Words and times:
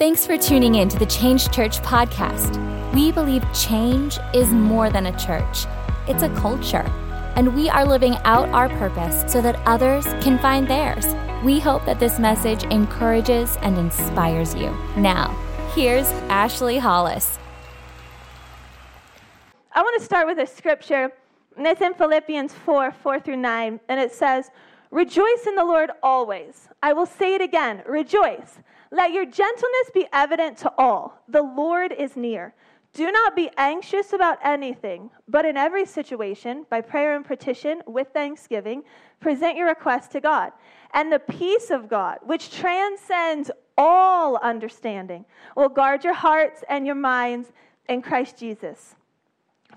Thanks 0.00 0.24
for 0.24 0.38
tuning 0.38 0.76
in 0.76 0.88
to 0.88 0.98
the 0.98 1.04
Change 1.04 1.50
Church 1.50 1.78
podcast. 1.82 2.56
We 2.94 3.12
believe 3.12 3.44
change 3.52 4.18
is 4.32 4.48
more 4.48 4.88
than 4.88 5.04
a 5.04 5.18
church, 5.18 5.66
it's 6.08 6.22
a 6.22 6.34
culture. 6.36 6.90
And 7.36 7.54
we 7.54 7.68
are 7.68 7.84
living 7.84 8.16
out 8.24 8.48
our 8.48 8.70
purpose 8.70 9.30
so 9.30 9.42
that 9.42 9.60
others 9.66 10.06
can 10.24 10.38
find 10.38 10.66
theirs. 10.66 11.04
We 11.44 11.60
hope 11.60 11.84
that 11.84 12.00
this 12.00 12.18
message 12.18 12.64
encourages 12.72 13.58
and 13.60 13.76
inspires 13.76 14.54
you. 14.54 14.74
Now, 14.96 15.36
here's 15.74 16.08
Ashley 16.30 16.78
Hollis. 16.78 17.38
I 19.74 19.82
want 19.82 20.00
to 20.00 20.04
start 20.06 20.26
with 20.26 20.38
a 20.38 20.46
scripture, 20.46 21.12
and 21.58 21.66
it's 21.66 21.82
in 21.82 21.92
Philippians 21.92 22.54
4 22.54 22.90
4 22.90 23.20
through 23.20 23.36
9, 23.36 23.80
and 23.90 24.00
it 24.00 24.14
says, 24.14 24.50
Rejoice 24.90 25.46
in 25.46 25.56
the 25.56 25.64
Lord 25.64 25.90
always. 26.02 26.68
I 26.82 26.94
will 26.94 27.04
say 27.04 27.34
it 27.34 27.42
again 27.42 27.82
rejoice. 27.86 28.60
Let 28.90 29.12
your 29.12 29.24
gentleness 29.24 29.90
be 29.94 30.06
evident 30.12 30.58
to 30.58 30.72
all. 30.76 31.22
The 31.28 31.42
Lord 31.42 31.92
is 31.92 32.16
near. 32.16 32.54
Do 32.92 33.10
not 33.12 33.36
be 33.36 33.48
anxious 33.56 34.12
about 34.12 34.38
anything, 34.42 35.10
but 35.28 35.44
in 35.44 35.56
every 35.56 35.86
situation, 35.86 36.66
by 36.68 36.80
prayer 36.80 37.14
and 37.14 37.24
petition, 37.24 37.82
with 37.86 38.08
thanksgiving, 38.12 38.82
present 39.20 39.56
your 39.56 39.68
requests 39.68 40.08
to 40.08 40.20
God. 40.20 40.50
And 40.92 41.12
the 41.12 41.20
peace 41.20 41.70
of 41.70 41.88
God, 41.88 42.18
which 42.24 42.50
transcends 42.50 43.50
all 43.78 44.36
understanding, 44.38 45.24
will 45.56 45.68
guard 45.68 46.02
your 46.02 46.14
hearts 46.14 46.64
and 46.68 46.84
your 46.84 46.96
minds 46.96 47.52
in 47.88 48.02
Christ 48.02 48.38
Jesus. 48.38 48.96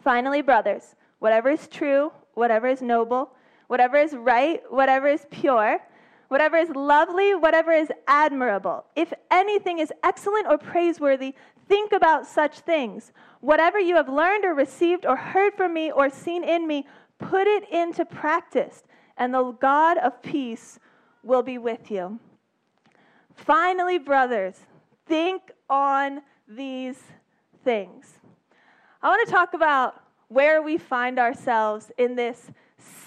Finally, 0.03 0.41
brothers, 0.41 0.95
whatever 1.19 1.49
is 1.49 1.67
true, 1.67 2.11
whatever 2.33 2.67
is 2.67 2.81
noble, 2.81 3.31
whatever 3.67 3.97
is 3.97 4.13
right, 4.13 4.61
whatever 4.71 5.07
is 5.07 5.27
pure, 5.29 5.79
whatever 6.27 6.57
is 6.57 6.69
lovely, 6.69 7.35
whatever 7.35 7.71
is 7.71 7.89
admirable, 8.07 8.85
if 8.95 9.13
anything 9.31 9.79
is 9.79 9.91
excellent 10.03 10.47
or 10.47 10.57
praiseworthy, 10.57 11.35
think 11.67 11.91
about 11.91 12.25
such 12.25 12.59
things. 12.59 13.11
Whatever 13.41 13.79
you 13.79 13.95
have 13.95 14.09
learned 14.09 14.45
or 14.45 14.53
received 14.53 15.05
or 15.05 15.15
heard 15.15 15.53
from 15.55 15.73
me 15.73 15.91
or 15.91 16.09
seen 16.09 16.43
in 16.43 16.67
me, 16.67 16.85
put 17.19 17.47
it 17.47 17.69
into 17.69 18.05
practice, 18.05 18.83
and 19.17 19.33
the 19.33 19.51
God 19.51 19.97
of 19.97 20.21
peace 20.21 20.79
will 21.23 21.43
be 21.43 21.57
with 21.57 21.89
you. 21.91 22.19
Finally, 23.35 23.97
brothers, 23.97 24.55
think 25.05 25.51
on 25.69 26.21
these 26.47 27.01
things. 27.63 28.19
I 29.01 29.07
want 29.07 29.27
to 29.27 29.33
talk 29.33 29.53
about 29.53 30.01
where 30.27 30.61
we 30.61 30.77
find 30.77 31.19
ourselves 31.19 31.91
in 31.97 32.15
this 32.15 32.51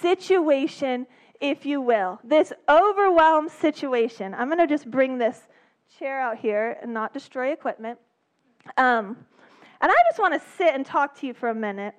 situation, 0.00 1.06
if 1.40 1.66
you 1.66 1.80
will, 1.80 2.20
this 2.24 2.52
overwhelmed 2.68 3.50
situation. 3.50 4.34
I'm 4.34 4.48
going 4.48 4.58
to 4.58 4.66
just 4.66 4.90
bring 4.90 5.18
this 5.18 5.42
chair 5.98 6.20
out 6.20 6.38
here 6.38 6.78
and 6.82 6.92
not 6.92 7.12
destroy 7.12 7.52
equipment. 7.52 7.98
Um, 8.76 9.16
and 9.80 9.92
I 9.92 9.94
just 10.08 10.18
want 10.18 10.34
to 10.34 10.48
sit 10.56 10.74
and 10.74 10.84
talk 10.84 11.18
to 11.20 11.26
you 11.26 11.34
for 11.34 11.48
a 11.48 11.54
minute 11.54 11.94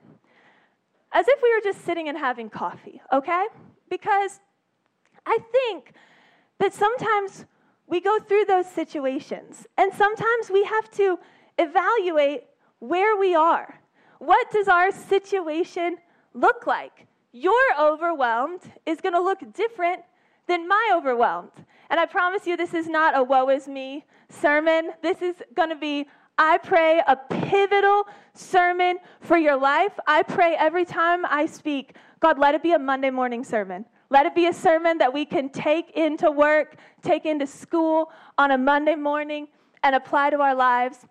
as 1.12 1.28
if 1.28 1.42
we 1.42 1.54
were 1.54 1.62
just 1.62 1.86
sitting 1.86 2.10
and 2.10 2.18
having 2.18 2.50
coffee, 2.50 3.02
okay? 3.14 3.46
Because 3.90 4.40
I 5.26 5.38
think 5.52 5.94
that 6.60 6.74
sometimes 6.74 7.46
we 7.86 8.02
go 8.02 8.20
through 8.20 8.46
those 8.46 8.70
situations, 8.70 9.66
and 9.78 9.94
sometimes 9.94 10.50
we 10.52 10.64
have 10.66 10.92
to 10.92 11.18
evaluate 11.58 12.44
where 12.80 13.16
we 13.16 13.34
are. 13.34 13.80
What 14.20 14.52
does 14.52 14.68
our 14.68 14.92
situation 14.92 15.98
look 16.34 16.68
like? 16.68 17.08
Your 17.32 17.54
overwhelmed 17.80 18.62
is 18.86 19.02
going 19.02 19.14
to 19.14 19.22
look 19.22 19.40
different 19.54 20.02
than 20.48 20.68
my 20.68 20.94
overwhelmed. 20.96 21.52
And 21.90 22.00
I 22.00 22.06
promise 22.06 22.48
you, 22.48 22.58
this 22.58 22.74
is 22.74 22.88
not 22.88 23.18
a 23.18 23.24
woe 23.24 23.50
is 23.50 23.68
me 23.68 24.06
sermon. 24.30 24.92
This 25.02 25.22
is 25.22 25.36
going 25.56 25.70
to 25.70 25.76
be, 25.76 26.08
I 26.38 26.58
pray, 26.58 27.02
a 27.08 27.16
pivotal 27.16 28.08
sermon 28.34 28.98
for 29.22 29.38
your 29.38 29.58
life. 29.58 29.94
I 30.08 30.24
pray 30.24 30.56
every 30.58 30.86
time 30.86 31.26
I 31.26 31.46
speak, 31.46 31.96
God, 32.20 32.40
let 32.40 32.56
it 32.56 32.64
be 32.64 32.74
a 32.74 32.80
Monday 32.80 33.10
morning 33.10 33.44
sermon. 33.44 33.86
Let 34.10 34.26
it 34.26 34.34
be 34.34 34.48
a 34.48 34.54
sermon 34.54 34.98
that 35.00 35.14
we 35.14 35.26
can 35.26 35.50
take 35.50 35.92
into 35.92 36.32
work, 36.32 36.78
take 37.02 37.26
into 37.26 37.46
school 37.46 38.12
on 38.38 38.52
a 38.52 38.58
Monday 38.58 38.96
morning, 38.96 39.48
and 39.84 39.96
apply 39.96 40.30
to 40.30 40.40
our 40.40 40.56
lives. 40.56 41.06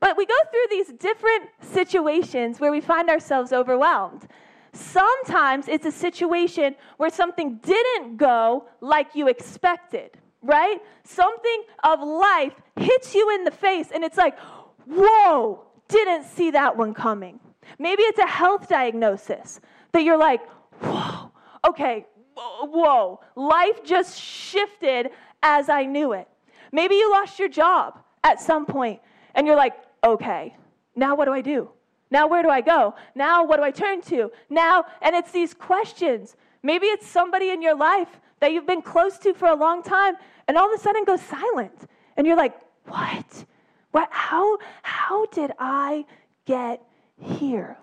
But 0.00 0.16
we 0.16 0.26
go 0.26 0.34
through 0.50 0.66
these 0.70 0.92
different 0.98 1.50
situations 1.60 2.58
where 2.58 2.72
we 2.72 2.80
find 2.80 3.08
ourselves 3.08 3.52
overwhelmed. 3.52 4.26
Sometimes 4.72 5.68
it's 5.68 5.84
a 5.84 5.92
situation 5.92 6.74
where 6.96 7.10
something 7.10 7.56
didn't 7.56 8.16
go 8.16 8.66
like 8.80 9.14
you 9.14 9.28
expected, 9.28 10.12
right? 10.42 10.78
Something 11.04 11.64
of 11.84 12.00
life 12.00 12.54
hits 12.76 13.14
you 13.14 13.34
in 13.34 13.44
the 13.44 13.50
face, 13.50 13.90
and 13.94 14.02
it's 14.02 14.16
like, 14.16 14.38
whoa, 14.86 15.64
didn't 15.88 16.24
see 16.24 16.50
that 16.52 16.76
one 16.76 16.94
coming. 16.94 17.38
Maybe 17.78 18.02
it's 18.04 18.18
a 18.18 18.26
health 18.26 18.68
diagnosis 18.68 19.60
that 19.92 20.04
you're 20.04 20.18
like, 20.18 20.40
whoa, 20.80 21.30
okay, 21.68 22.06
whoa, 22.34 23.20
life 23.36 23.84
just 23.84 24.18
shifted 24.18 25.10
as 25.42 25.68
I 25.68 25.84
knew 25.84 26.12
it. 26.12 26.28
Maybe 26.72 26.94
you 26.94 27.10
lost 27.10 27.38
your 27.38 27.48
job 27.48 27.98
at 28.24 28.40
some 28.40 28.64
point, 28.64 29.00
and 29.34 29.46
you're 29.46 29.56
like, 29.56 29.74
okay, 30.02 30.56
now 30.96 31.14
what 31.14 31.26
do 31.26 31.32
I 31.32 31.42
do? 31.42 31.68
Now, 32.12 32.26
where 32.26 32.42
do 32.42 32.50
I 32.50 32.60
go? 32.60 32.94
Now, 33.14 33.42
what 33.42 33.56
do 33.56 33.62
I 33.62 33.70
turn 33.70 34.02
to? 34.02 34.30
Now, 34.50 34.84
and 35.00 35.16
it's 35.16 35.32
these 35.32 35.54
questions. 35.54 36.36
Maybe 36.62 36.84
it's 36.86 37.06
somebody 37.06 37.48
in 37.48 37.62
your 37.62 37.74
life 37.74 38.20
that 38.40 38.52
you've 38.52 38.66
been 38.66 38.82
close 38.82 39.16
to 39.20 39.32
for 39.32 39.48
a 39.48 39.54
long 39.54 39.82
time, 39.82 40.16
and 40.46 40.58
all 40.58 40.70
of 40.70 40.78
a 40.78 40.82
sudden 40.82 41.04
goes 41.04 41.22
silent. 41.22 41.88
And 42.18 42.26
you're 42.26 42.36
like, 42.36 42.54
what? 42.84 43.46
What? 43.92 44.08
How, 44.10 44.58
how 44.82 45.24
did 45.26 45.52
I 45.58 46.04
get 46.44 46.82
here? 47.18 47.78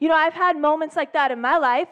You 0.00 0.08
know, 0.08 0.14
I've 0.14 0.32
had 0.32 0.56
moments 0.56 0.96
like 0.96 1.12
that 1.12 1.30
in 1.30 1.38
my 1.38 1.58
life. 1.58 1.88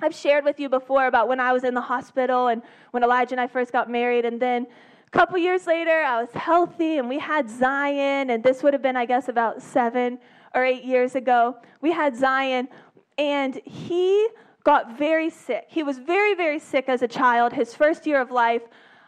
I've 0.00 0.14
shared 0.14 0.44
with 0.44 0.60
you 0.60 0.68
before 0.68 1.08
about 1.08 1.26
when 1.26 1.40
I 1.40 1.52
was 1.52 1.64
in 1.64 1.74
the 1.74 1.80
hospital 1.80 2.46
and 2.46 2.62
when 2.92 3.02
Elijah 3.02 3.34
and 3.34 3.40
I 3.40 3.48
first 3.48 3.72
got 3.72 3.90
married, 3.90 4.24
and 4.24 4.40
then 4.40 4.68
a 5.08 5.10
couple 5.10 5.38
years 5.38 5.66
later, 5.66 5.90
I 5.90 6.20
was 6.20 6.30
healthy 6.34 6.98
and 6.98 7.08
we 7.08 7.18
had 7.18 7.50
Zion, 7.50 8.30
and 8.30 8.44
this 8.44 8.62
would 8.62 8.74
have 8.74 8.82
been, 8.82 8.96
I 8.96 9.06
guess, 9.06 9.28
about 9.28 9.60
seven 9.60 10.20
or 10.54 10.64
eight 10.64 10.84
years 10.84 11.14
ago, 11.14 11.56
we 11.80 11.92
had 11.92 12.16
Zion, 12.16 12.68
and 13.18 13.60
he 13.64 14.28
got 14.64 14.96
very 14.98 15.30
sick. 15.30 15.66
He 15.68 15.82
was 15.82 15.98
very, 15.98 16.34
very 16.34 16.58
sick 16.58 16.88
as 16.88 17.02
a 17.02 17.08
child. 17.08 17.52
His 17.52 17.74
first 17.74 18.06
year 18.06 18.20
of 18.20 18.30
life, 18.30 18.62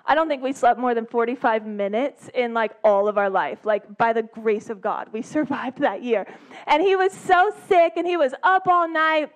I 0.04 0.14
don't 0.14 0.28
think 0.28 0.42
we 0.42 0.52
slept 0.52 0.78
more 0.78 0.94
than 0.94 1.06
45 1.06 1.66
minutes 1.66 2.30
in 2.34 2.54
like 2.54 2.72
all 2.84 3.08
of 3.08 3.18
our 3.18 3.30
life. 3.30 3.64
Like 3.64 3.96
by 3.96 4.12
the 4.12 4.22
grace 4.22 4.70
of 4.70 4.80
God, 4.80 5.08
we 5.12 5.22
survived 5.36 5.78
that 5.78 6.02
year. 6.02 6.26
And 6.66 6.82
he 6.82 6.94
was 6.94 7.12
so 7.12 7.52
sick 7.68 7.94
and 7.96 8.06
he 8.06 8.16
was 8.16 8.34
up 8.42 8.68
all 8.68 8.88
night. 8.88 9.30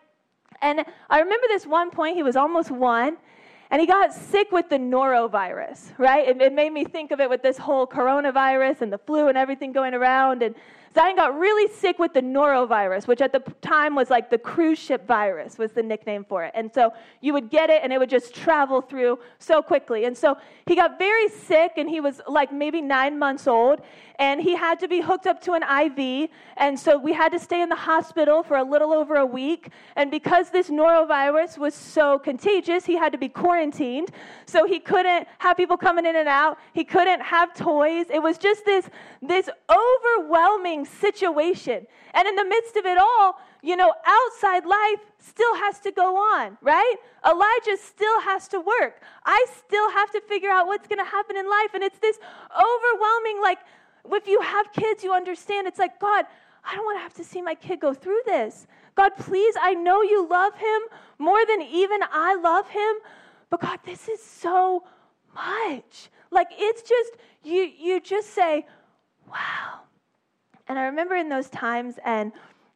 And 0.62 0.84
I 1.08 1.20
remember 1.20 1.46
this 1.48 1.66
one 1.66 1.90
point, 1.90 2.16
he 2.16 2.22
was 2.22 2.36
almost 2.36 2.70
one, 2.70 3.16
and 3.70 3.80
he 3.80 3.86
got 3.86 4.12
sick 4.12 4.50
with 4.50 4.68
the 4.68 4.78
norovirus, 4.78 5.92
right? 5.96 6.28
It, 6.28 6.40
it 6.40 6.52
made 6.52 6.72
me 6.72 6.84
think 6.84 7.12
of 7.12 7.20
it 7.20 7.30
with 7.30 7.42
this 7.42 7.56
whole 7.56 7.86
coronavirus 7.86 8.82
and 8.82 8.92
the 8.92 8.98
flu 8.98 9.28
and 9.28 9.38
everything 9.38 9.72
going 9.72 9.94
around. 9.94 10.42
And 10.42 10.56
Zion 10.92 11.14
got 11.14 11.38
really 11.38 11.72
sick 11.72 12.00
with 12.00 12.12
the 12.12 12.20
norovirus, 12.20 13.06
which 13.06 13.20
at 13.20 13.30
the 13.30 13.38
time 13.60 13.94
was 13.94 14.10
like 14.10 14.28
the 14.28 14.38
cruise 14.38 14.78
ship 14.78 15.06
virus, 15.06 15.56
was 15.56 15.70
the 15.70 15.82
nickname 15.84 16.24
for 16.24 16.42
it. 16.42 16.50
And 16.52 16.72
so 16.74 16.92
you 17.20 17.32
would 17.32 17.48
get 17.48 17.70
it 17.70 17.82
and 17.84 17.92
it 17.92 17.98
would 17.98 18.10
just 18.10 18.34
travel 18.34 18.80
through 18.80 19.20
so 19.38 19.62
quickly. 19.62 20.06
And 20.06 20.18
so 20.18 20.36
he 20.66 20.74
got 20.74 20.98
very 20.98 21.28
sick 21.28 21.74
and 21.76 21.88
he 21.88 22.00
was 22.00 22.20
like 22.26 22.52
maybe 22.52 22.80
nine 22.80 23.20
months 23.20 23.46
old 23.46 23.82
and 24.18 24.40
he 24.40 24.56
had 24.56 24.80
to 24.80 24.88
be 24.88 25.00
hooked 25.00 25.28
up 25.28 25.40
to 25.42 25.52
an 25.52 25.62
IV. 25.62 26.28
And 26.56 26.78
so 26.78 26.98
we 26.98 27.12
had 27.12 27.30
to 27.30 27.38
stay 27.38 27.62
in 27.62 27.68
the 27.68 27.76
hospital 27.76 28.42
for 28.42 28.56
a 28.56 28.64
little 28.64 28.92
over 28.92 29.14
a 29.14 29.26
week. 29.26 29.68
And 29.94 30.10
because 30.10 30.50
this 30.50 30.70
norovirus 30.70 31.56
was 31.56 31.72
so 31.72 32.18
contagious, 32.18 32.84
he 32.84 32.96
had 32.96 33.12
to 33.12 33.18
be 33.18 33.28
quarantined. 33.28 33.59
So 34.46 34.66
he 34.66 34.80
couldn't 34.80 35.28
have 35.38 35.56
people 35.56 35.76
coming 35.76 36.06
in 36.06 36.16
and 36.16 36.28
out. 36.28 36.58
He 36.72 36.84
couldn't 36.84 37.20
have 37.20 37.54
toys. 37.54 38.06
It 38.10 38.22
was 38.22 38.38
just 38.38 38.64
this, 38.64 38.88
this 39.20 39.48
overwhelming 39.68 40.84
situation. 40.86 41.86
And 42.14 42.26
in 42.26 42.36
the 42.36 42.44
midst 42.44 42.76
of 42.76 42.86
it 42.86 42.98
all, 42.98 43.38
you 43.62 43.76
know, 43.76 43.92
outside 44.06 44.64
life 44.64 45.00
still 45.18 45.54
has 45.56 45.78
to 45.80 45.92
go 45.92 46.16
on, 46.16 46.56
right? 46.62 46.94
Elijah 47.26 47.76
still 47.76 48.20
has 48.22 48.48
to 48.48 48.60
work. 48.60 49.02
I 49.24 49.44
still 49.58 49.90
have 49.90 50.10
to 50.12 50.20
figure 50.22 50.50
out 50.50 50.66
what's 50.66 50.88
going 50.88 50.98
to 50.98 51.10
happen 51.10 51.36
in 51.36 51.48
life. 51.48 51.74
And 51.74 51.82
it's 51.82 51.98
this 51.98 52.18
overwhelming, 52.54 53.40
like, 53.42 53.58
if 54.10 54.26
you 54.26 54.40
have 54.40 54.72
kids, 54.72 55.04
you 55.04 55.12
understand. 55.12 55.66
It's 55.66 55.78
like, 55.78 56.00
God, 56.00 56.24
I 56.64 56.74
don't 56.74 56.84
want 56.84 56.98
to 56.98 57.02
have 57.02 57.14
to 57.14 57.24
see 57.24 57.42
my 57.42 57.54
kid 57.54 57.80
go 57.80 57.94
through 57.94 58.20
this. 58.24 58.66
God, 58.94 59.12
please, 59.18 59.54
I 59.60 59.74
know 59.74 60.02
you 60.02 60.26
love 60.28 60.54
him 60.56 60.80
more 61.18 61.44
than 61.46 61.62
even 61.62 62.00
I 62.10 62.34
love 62.36 62.68
him. 62.68 62.94
But 63.50 63.60
God, 63.60 63.80
this 63.84 64.08
is 64.08 64.22
so 64.22 64.84
much. 65.34 66.08
Like, 66.30 66.48
it's 66.52 66.82
just, 66.82 67.12
you, 67.42 67.70
you 67.78 68.00
just 68.00 68.30
say, 68.30 68.66
wow, 69.28 69.80
and 70.68 70.78
I 70.78 70.84
remember 70.84 71.16
in 71.16 71.28
those 71.28 71.50
times, 71.50 71.98
and 72.04 72.32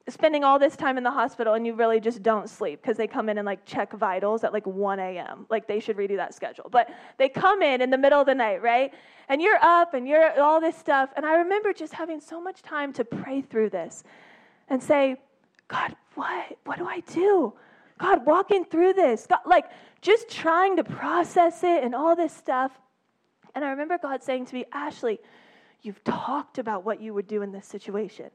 spending 0.08 0.44
all 0.44 0.58
this 0.58 0.76
time 0.76 0.98
in 0.98 1.04
the 1.04 1.10
hospital 1.10 1.54
and 1.54 1.66
you 1.66 1.72
really 1.72 1.98
just 1.98 2.22
don't 2.22 2.50
sleep 2.50 2.82
because 2.82 2.96
they 2.96 3.06
come 3.06 3.28
in 3.28 3.38
and 3.38 3.46
like 3.46 3.64
check 3.64 3.92
vitals 3.92 4.44
at 4.44 4.52
like 4.52 4.66
1 4.66 4.98
a.m. 4.98 5.46
Like 5.48 5.66
they 5.66 5.80
should 5.80 5.96
redo 5.96 6.16
that 6.16 6.34
schedule. 6.34 6.68
But 6.70 6.90
they 7.16 7.28
come 7.28 7.62
in 7.62 7.80
in 7.80 7.88
the 7.88 7.96
middle 7.96 8.20
of 8.20 8.26
the 8.26 8.34
night, 8.34 8.62
right? 8.62 8.92
And 9.28 9.40
you're 9.40 9.58
up 9.62 9.94
and 9.94 10.06
you're 10.06 10.38
all 10.40 10.60
this 10.60 10.76
stuff. 10.76 11.10
And 11.16 11.24
I 11.24 11.36
remember 11.36 11.72
just 11.72 11.94
having 11.94 12.20
so 12.20 12.40
much 12.40 12.60
time 12.60 12.92
to 12.94 13.04
pray 13.04 13.40
through 13.40 13.70
this 13.70 14.04
and 14.68 14.82
say, 14.82 15.16
God, 15.68 15.96
what? 16.16 16.58
What 16.64 16.78
do 16.78 16.86
I 16.86 17.00
do? 17.00 17.54
God, 17.98 18.26
walking 18.26 18.64
through 18.64 18.94
this, 18.94 19.26
God, 19.26 19.40
like 19.46 19.66
just 20.00 20.28
trying 20.28 20.76
to 20.76 20.84
process 20.84 21.62
it 21.62 21.84
and 21.84 21.94
all 21.94 22.16
this 22.16 22.32
stuff. 22.34 22.72
And 23.54 23.64
I 23.64 23.70
remember 23.70 23.98
God 23.98 24.22
saying 24.22 24.46
to 24.46 24.54
me, 24.54 24.64
Ashley, 24.72 25.20
you've 25.82 26.02
talked 26.02 26.58
about 26.58 26.84
what 26.84 27.00
you 27.00 27.14
would 27.14 27.28
do 27.28 27.42
in 27.42 27.52
this 27.52 27.66
situation. 27.66 28.30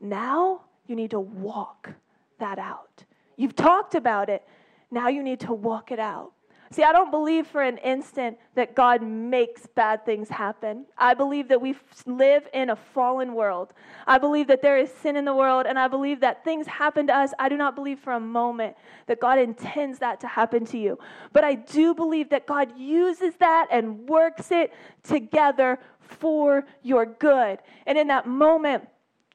Now 0.00 0.62
you 0.86 0.96
need 0.96 1.12
to 1.12 1.20
walk 1.20 1.90
that 2.38 2.58
out. 2.58 3.04
You've 3.36 3.54
talked 3.54 3.94
about 3.94 4.28
it. 4.28 4.42
Now 4.90 5.08
you 5.08 5.22
need 5.22 5.40
to 5.40 5.52
walk 5.52 5.92
it 5.92 6.00
out. 6.00 6.32
See, 6.72 6.84
I 6.84 6.92
don't 6.92 7.10
believe 7.10 7.48
for 7.48 7.62
an 7.62 7.78
instant 7.78 8.38
that 8.54 8.76
God 8.76 9.02
makes 9.02 9.66
bad 9.66 10.06
things 10.06 10.28
happen. 10.28 10.86
I 10.96 11.14
believe 11.14 11.48
that 11.48 11.60
we 11.60 11.74
live 12.06 12.46
in 12.54 12.70
a 12.70 12.76
fallen 12.76 13.34
world. 13.34 13.72
I 14.06 14.18
believe 14.18 14.46
that 14.46 14.62
there 14.62 14.78
is 14.78 14.88
sin 15.02 15.16
in 15.16 15.24
the 15.24 15.34
world, 15.34 15.66
and 15.66 15.76
I 15.76 15.88
believe 15.88 16.20
that 16.20 16.44
things 16.44 16.68
happen 16.68 17.08
to 17.08 17.12
us. 17.12 17.32
I 17.40 17.48
do 17.48 17.56
not 17.56 17.74
believe 17.74 17.98
for 17.98 18.12
a 18.12 18.20
moment 18.20 18.76
that 19.06 19.18
God 19.18 19.40
intends 19.40 19.98
that 19.98 20.20
to 20.20 20.28
happen 20.28 20.64
to 20.66 20.78
you. 20.78 20.96
But 21.32 21.42
I 21.42 21.56
do 21.56 21.92
believe 21.92 22.30
that 22.30 22.46
God 22.46 22.78
uses 22.78 23.34
that 23.40 23.66
and 23.72 24.08
works 24.08 24.52
it 24.52 24.72
together 25.02 25.80
for 25.98 26.64
your 26.82 27.04
good. 27.04 27.58
And 27.86 27.98
in 27.98 28.06
that 28.08 28.28
moment, 28.28 28.86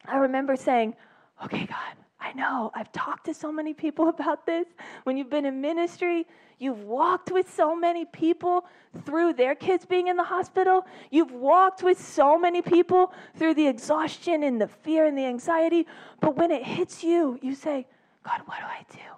I 0.06 0.18
remember 0.18 0.56
saying, 0.56 0.96
okay, 1.44 1.66
God, 1.66 1.96
I 2.26 2.34
know 2.34 2.72
I've 2.74 2.92
talked 2.92 3.26
to 3.26 3.34
so 3.36 3.52
many 3.52 3.74
people 3.74 4.10
about 4.16 4.46
this. 4.46 4.66
When 5.04 5.16
you've 5.16 5.30
been 5.30 5.46
in 5.46 5.62
ministry, 5.62 6.26
you've 6.58 6.84
walked 6.84 7.32
with 7.32 7.54
so 7.54 7.76
many 7.76 8.06
people 8.06 8.66
through 9.06 9.34
their 9.34 9.54
kids 9.54 9.86
being 9.86 10.08
in 10.08 10.18
the 10.18 10.24
hospital. 10.24 10.88
You've 11.12 11.32
walked 11.32 11.84
with 11.84 12.00
so 12.02 12.40
many 12.40 12.64
people 12.64 13.14
through 13.38 13.54
the 13.54 13.68
exhaustion 13.68 14.42
and 14.44 14.60
the 14.60 14.68
fear 14.68 15.06
and 15.06 15.16
the 15.16 15.26
anxiety. 15.26 15.86
But 16.20 16.36
when 16.36 16.50
it 16.50 16.64
hits 16.64 17.04
you, 17.04 17.38
you 17.44 17.54
say, 17.54 17.86
God, 18.24 18.42
what 18.46 18.58
do 18.58 18.66
I 18.66 18.84
do? 18.92 19.12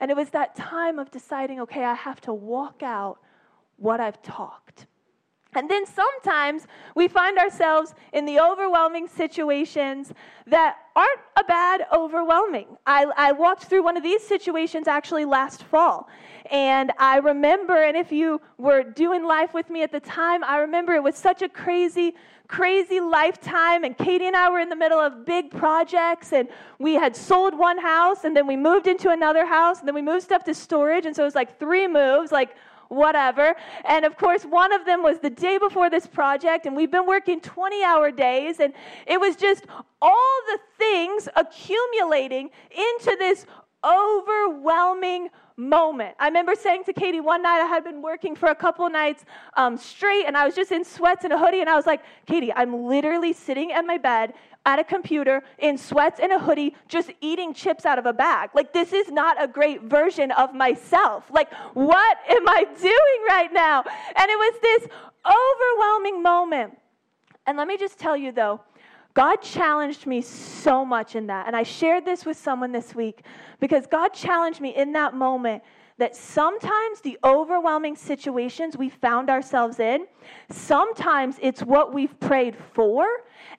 And 0.00 0.10
it 0.10 0.16
was 0.16 0.30
that 0.30 0.56
time 0.56 0.98
of 0.98 1.10
deciding, 1.10 1.60
okay, 1.60 1.84
I 1.84 1.92
have 1.92 2.22
to 2.22 2.32
walk 2.32 2.82
out 2.82 3.18
what 3.76 4.00
I've 4.00 4.22
talked. 4.22 4.86
And 5.54 5.68
then 5.68 5.84
sometimes 5.84 6.66
we 6.94 7.08
find 7.08 7.36
ourselves 7.38 7.94
in 8.12 8.24
the 8.24 8.38
overwhelming 8.38 9.08
situations 9.08 10.12
that 10.46 10.76
aren't 10.94 11.20
a 11.36 11.44
bad 11.44 11.86
overwhelming. 11.92 12.66
I, 12.86 13.06
I, 13.16 13.32
walked 13.32 13.64
through 13.64 13.82
one 13.82 13.96
of 13.96 14.02
these 14.02 14.24
situations 14.26 14.86
actually 14.86 15.24
last 15.24 15.64
fall. 15.64 16.08
And 16.50 16.92
I 16.98 17.18
remember, 17.18 17.82
and 17.82 17.96
if 17.96 18.12
you 18.12 18.40
were 18.58 18.82
doing 18.82 19.24
life 19.24 19.54
with 19.54 19.70
me 19.70 19.82
at 19.82 19.92
the 19.92 20.00
time, 20.00 20.44
I 20.44 20.58
remember 20.58 20.94
it 20.94 21.02
was 21.02 21.16
such 21.16 21.42
a 21.42 21.48
crazy, 21.48 22.14
crazy 22.48 23.00
lifetime. 23.00 23.84
And 23.84 23.96
Katie 23.96 24.26
and 24.26 24.36
I 24.36 24.50
were 24.50 24.60
in 24.60 24.68
the 24.68 24.76
middle 24.76 24.98
of 24.98 25.24
big 25.24 25.50
projects. 25.50 26.32
And 26.32 26.48
we 26.78 26.94
had 26.94 27.14
sold 27.14 27.56
one 27.56 27.78
house, 27.78 28.24
and 28.24 28.36
then 28.36 28.46
we 28.46 28.56
moved 28.56 28.86
into 28.86 29.10
another 29.10 29.46
house, 29.46 29.80
and 29.80 29.88
then 29.88 29.94
we 29.94 30.02
moved 30.02 30.22
stuff 30.22 30.44
to 30.44 30.54
storage. 30.54 31.06
And 31.06 31.14
so 31.14 31.22
it 31.22 31.26
was 31.26 31.36
like 31.36 31.58
three 31.58 31.86
moves, 31.86 32.32
like 32.32 32.56
whatever. 32.90 33.54
And 33.84 34.04
of 34.04 34.18
course, 34.18 34.42
one 34.44 34.72
of 34.72 34.84
them 34.84 35.02
was 35.02 35.18
the 35.20 35.30
day 35.30 35.56
before 35.56 35.88
this 35.88 36.06
project, 36.06 36.66
and 36.66 36.76
we've 36.76 36.90
been 36.90 37.06
working 37.06 37.40
20 37.40 37.82
hour 37.82 38.10
days, 38.10 38.60
and 38.60 38.74
it 39.06 39.18
was 39.18 39.36
just 39.36 39.64
all 40.02 40.40
the 40.48 40.58
things 40.76 41.28
accumulating 41.36 42.50
into 42.70 43.16
this 43.18 43.46
overwhelming 43.84 45.30
moment. 45.60 46.16
I 46.18 46.26
remember 46.26 46.54
saying 46.54 46.84
to 46.84 46.92
Katie 46.92 47.20
one 47.20 47.42
night, 47.42 47.60
I 47.60 47.66
had 47.66 47.84
been 47.84 48.02
working 48.02 48.34
for 48.34 48.48
a 48.48 48.54
couple 48.54 48.88
nights 48.88 49.24
um, 49.56 49.76
straight, 49.76 50.24
and 50.26 50.36
I 50.36 50.46
was 50.46 50.54
just 50.54 50.72
in 50.72 50.84
sweats 50.84 51.24
and 51.24 51.32
a 51.32 51.38
hoodie, 51.38 51.60
and 51.60 51.68
I 51.68 51.76
was 51.76 51.86
like, 51.86 52.02
Katie, 52.26 52.52
I'm 52.52 52.86
literally 52.86 53.32
sitting 53.32 53.72
at 53.72 53.84
my 53.84 53.98
bed 53.98 54.34
at 54.66 54.78
a 54.78 54.84
computer 54.84 55.42
in 55.58 55.78
sweats 55.78 56.20
and 56.20 56.32
a 56.32 56.38
hoodie 56.38 56.74
just 56.86 57.10
eating 57.20 57.54
chips 57.54 57.86
out 57.86 57.98
of 57.98 58.06
a 58.06 58.12
bag. 58.12 58.50
Like, 58.54 58.72
this 58.72 58.92
is 58.92 59.10
not 59.10 59.42
a 59.42 59.48
great 59.48 59.82
version 59.82 60.30
of 60.32 60.54
myself. 60.54 61.24
Like, 61.30 61.52
what 61.74 62.18
am 62.28 62.48
I 62.48 62.64
doing 62.80 63.26
right 63.28 63.52
now? 63.52 63.82
And 64.16 64.30
it 64.30 64.38
was 64.38 64.60
this 64.60 64.88
overwhelming 65.24 66.22
moment. 66.22 66.76
And 67.46 67.56
let 67.56 67.66
me 67.66 67.76
just 67.76 67.98
tell 67.98 68.16
you 68.16 68.32
though, 68.32 68.60
God 69.14 69.36
challenged 69.36 70.06
me 70.06 70.20
so 70.20 70.84
much 70.84 71.16
in 71.16 71.26
that. 71.26 71.46
And 71.46 71.56
I 71.56 71.62
shared 71.62 72.04
this 72.04 72.24
with 72.24 72.36
someone 72.36 72.72
this 72.72 72.94
week 72.94 73.22
because 73.58 73.86
God 73.86 74.10
challenged 74.10 74.60
me 74.60 74.74
in 74.74 74.92
that 74.92 75.14
moment 75.14 75.62
that 76.00 76.16
sometimes 76.16 77.00
the 77.02 77.18
overwhelming 77.24 77.94
situations 77.94 78.76
we 78.76 78.88
found 78.88 79.28
ourselves 79.28 79.78
in, 79.80 80.06
sometimes 80.50 81.36
it's 81.40 81.62
what 81.62 81.92
we've 81.92 82.18
prayed 82.20 82.56
for, 82.72 83.06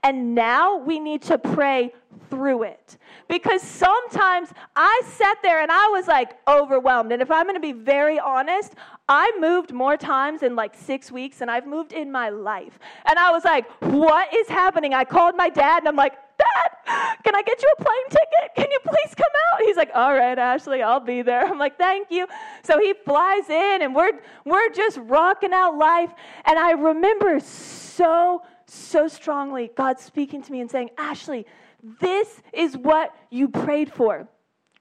and 0.04 0.34
now 0.34 0.76
we 0.76 1.00
need 1.00 1.22
to 1.22 1.38
pray 1.38 1.94
through 2.30 2.64
it. 2.64 2.98
Because 3.28 3.62
sometimes 3.62 4.50
I 4.76 5.02
sat 5.06 5.38
there 5.44 5.62
and 5.62 5.72
I 5.72 5.88
was 5.90 6.08
like 6.08 6.38
overwhelmed. 6.48 7.12
And 7.12 7.22
if 7.22 7.30
I'm 7.30 7.52
to 7.54 7.60
be 7.60 7.74
very 7.74 8.20
honest, 8.20 8.74
I 9.08 9.32
moved 9.40 9.72
more 9.72 9.98
times 9.98 10.42
in 10.42 10.56
like 10.56 10.74
six 10.76 11.12
weeks 11.12 11.38
than 11.38 11.50
I've 11.50 11.68
moved 11.68 11.94
in 11.94 12.12
my 12.12 12.30
life. 12.30 12.80
And 13.06 13.20
I 13.20 13.32
was 13.32 13.44
like, 13.44 13.70
what 13.82 14.34
is 14.34 14.48
happening? 14.48 14.94
I 14.94 15.04
called 15.04 15.36
my 15.36 15.50
dad 15.50 15.80
and 15.80 15.88
I'm 15.88 15.96
like, 15.96 16.14
Dad, 16.56 17.18
can 17.24 17.36
I 17.36 17.42
get 17.44 17.62
you 17.62 17.74
a 17.80 17.84
plane 17.84 18.10
ticket? 18.10 18.56
Can 18.56 18.72
you 18.72 18.80
please 18.84 19.16
come 19.16 19.26
out? 19.54 19.62
He's 19.62 19.78
like, 19.78 19.92
All 19.94 20.14
right, 20.14 20.38
Ashley, 20.38 20.82
I'll 20.82 21.00
be 21.00 21.22
there. 21.22 21.46
I'm 21.46 21.60
like, 21.60 21.78
Thank 21.78 22.12
you. 22.12 22.28
So 22.64 22.80
he 22.80 22.94
flies 22.94 23.50
in 23.50 23.80
and 23.82 23.96
we're 23.96 24.20
we're 24.46 24.70
just 24.70 24.98
rocking 24.98 25.54
out 25.54 25.78
life. 25.78 26.12
And 26.46 26.58
I 26.58 26.72
remember 26.72 27.40
so, 27.40 28.44
so 28.66 29.08
strongly 29.08 29.72
God 29.76 30.00
speaking 30.00 30.42
to 30.44 30.52
me 30.52 30.62
and 30.62 30.70
saying, 30.70 30.90
Ashley, 30.98 31.46
this 32.00 32.42
is 32.54 32.78
what 32.78 33.16
you 33.30 33.48
prayed 33.48 33.92
for. 33.92 34.28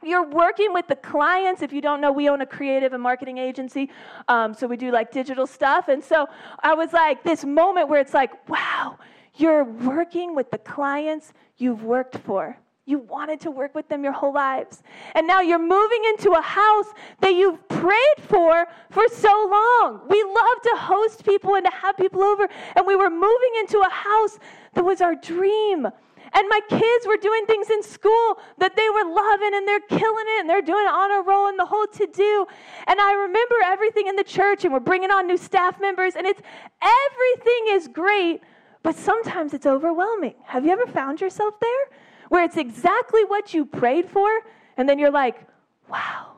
You're 0.03 0.27
working 0.27 0.73
with 0.73 0.87
the 0.89 0.97
clients. 0.97 1.61
If 1.61 1.73
you 1.73 1.83
don't 1.83 2.01
know, 2.01 2.11
we 2.11 2.29
own 2.31 2.41
a 2.41 2.47
creative 2.47 2.95
and 2.95 3.03
marketing 3.03 3.37
agency. 3.37 3.91
Um, 4.29 4.55
so 4.55 4.67
we 4.67 4.79
do 4.79 4.91
like 4.91 5.13
digital 5.13 5.47
stuff. 5.47 5.89
And 5.89 6.03
so 6.03 6.27
I 6.63 6.73
was 6.73 6.95
like, 6.95 7.23
this 7.23 7.45
moment 7.45 7.89
where 7.89 8.01
it's 8.01 8.15
like, 8.15 8.49
wow, 8.49 8.99
you're 9.37 9.65
working 9.65 10.35
with 10.35 10.51
the 10.51 10.59
clients 10.59 11.33
you've 11.57 11.85
worked 11.85 12.19
for. 12.19 12.59
You 12.87 12.99
wanted 12.99 13.41
to 13.43 13.51
work 13.51 13.75
with 13.75 13.89
them 13.89 14.03
your 14.03 14.13
whole 14.13 14.35
lives. 14.35 14.83
And 15.15 15.27
now 15.27 15.41
you're 15.41 15.61
moving 15.61 16.03
into 16.09 16.33
a 16.33 16.41
house 16.41 16.87
that 17.21 17.35
you've 17.35 17.69
prayed 17.69 18.19
for 18.19 18.67
for 18.91 19.07
so 19.09 19.49
long. 19.51 20.01
We 20.09 20.23
love 20.25 20.63
to 20.65 20.75
host 20.77 21.25
people 21.25 21.55
and 21.55 21.65
to 21.65 21.71
have 21.71 21.97
people 21.97 22.23
over. 22.23 22.49
And 22.75 22.87
we 22.87 22.97
were 22.97 23.11
moving 23.11 23.53
into 23.61 23.79
a 23.79 23.91
house 23.91 24.39
that 24.75 24.85
was 24.85 25.01
our 25.01 25.15
dream. 25.15 25.87
And 26.33 26.49
my 26.49 26.61
kids 26.69 27.07
were 27.07 27.17
doing 27.17 27.45
things 27.47 27.71
in 27.71 27.83
school 27.83 28.39
that 28.59 28.77
they 28.77 28.89
were 28.91 29.05
loving 29.05 29.55
and 29.55 29.67
they're 29.67 29.81
killing 29.81 30.25
it 30.37 30.41
and 30.41 30.51
they're 30.51 30.63
doing 30.63 30.87
honor 30.87 31.23
roll 31.23 31.49
and 31.49 31.59
the 31.59 31.67
whole 31.67 31.87
to 31.87 32.07
do. 32.07 32.47
And 32.87 33.01
I 33.01 33.13
remember 33.15 33.57
everything 33.65 34.07
in 34.07 34.17
the 34.17 34.25
church 34.25 34.65
and 34.65 34.73
we're 34.73 34.81
bringing 34.81 35.11
on 35.11 35.27
new 35.27 35.37
staff 35.37 35.81
members 35.81 36.15
and 36.17 36.27
it's 36.27 36.41
everything 36.83 37.65
is 37.69 37.89
great, 37.89 38.43
but 38.83 38.97
sometimes 38.97 39.55
it's 39.55 39.67
overwhelming. 39.67 40.35
Have 40.45 40.65
you 40.65 40.71
ever 40.71 40.87
found 40.87 41.21
yourself 41.21 41.59
there? 41.61 41.99
Where 42.29 42.45
it's 42.45 42.57
exactly 42.57 43.25
what 43.25 43.53
you 43.53 43.65
prayed 43.65 44.09
for 44.09 44.29
and 44.77 44.89
then 44.89 44.99
you're 44.99 45.11
like, 45.11 45.41
wow, 45.89 46.37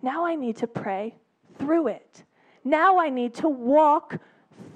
now 0.00 0.24
I 0.24 0.34
need 0.34 0.56
to 0.58 0.66
pray 0.66 1.16
through 1.58 1.88
it. 1.88 2.24
Now 2.64 2.98
I 2.98 3.10
need 3.10 3.34
to 3.34 3.48
walk 3.48 4.18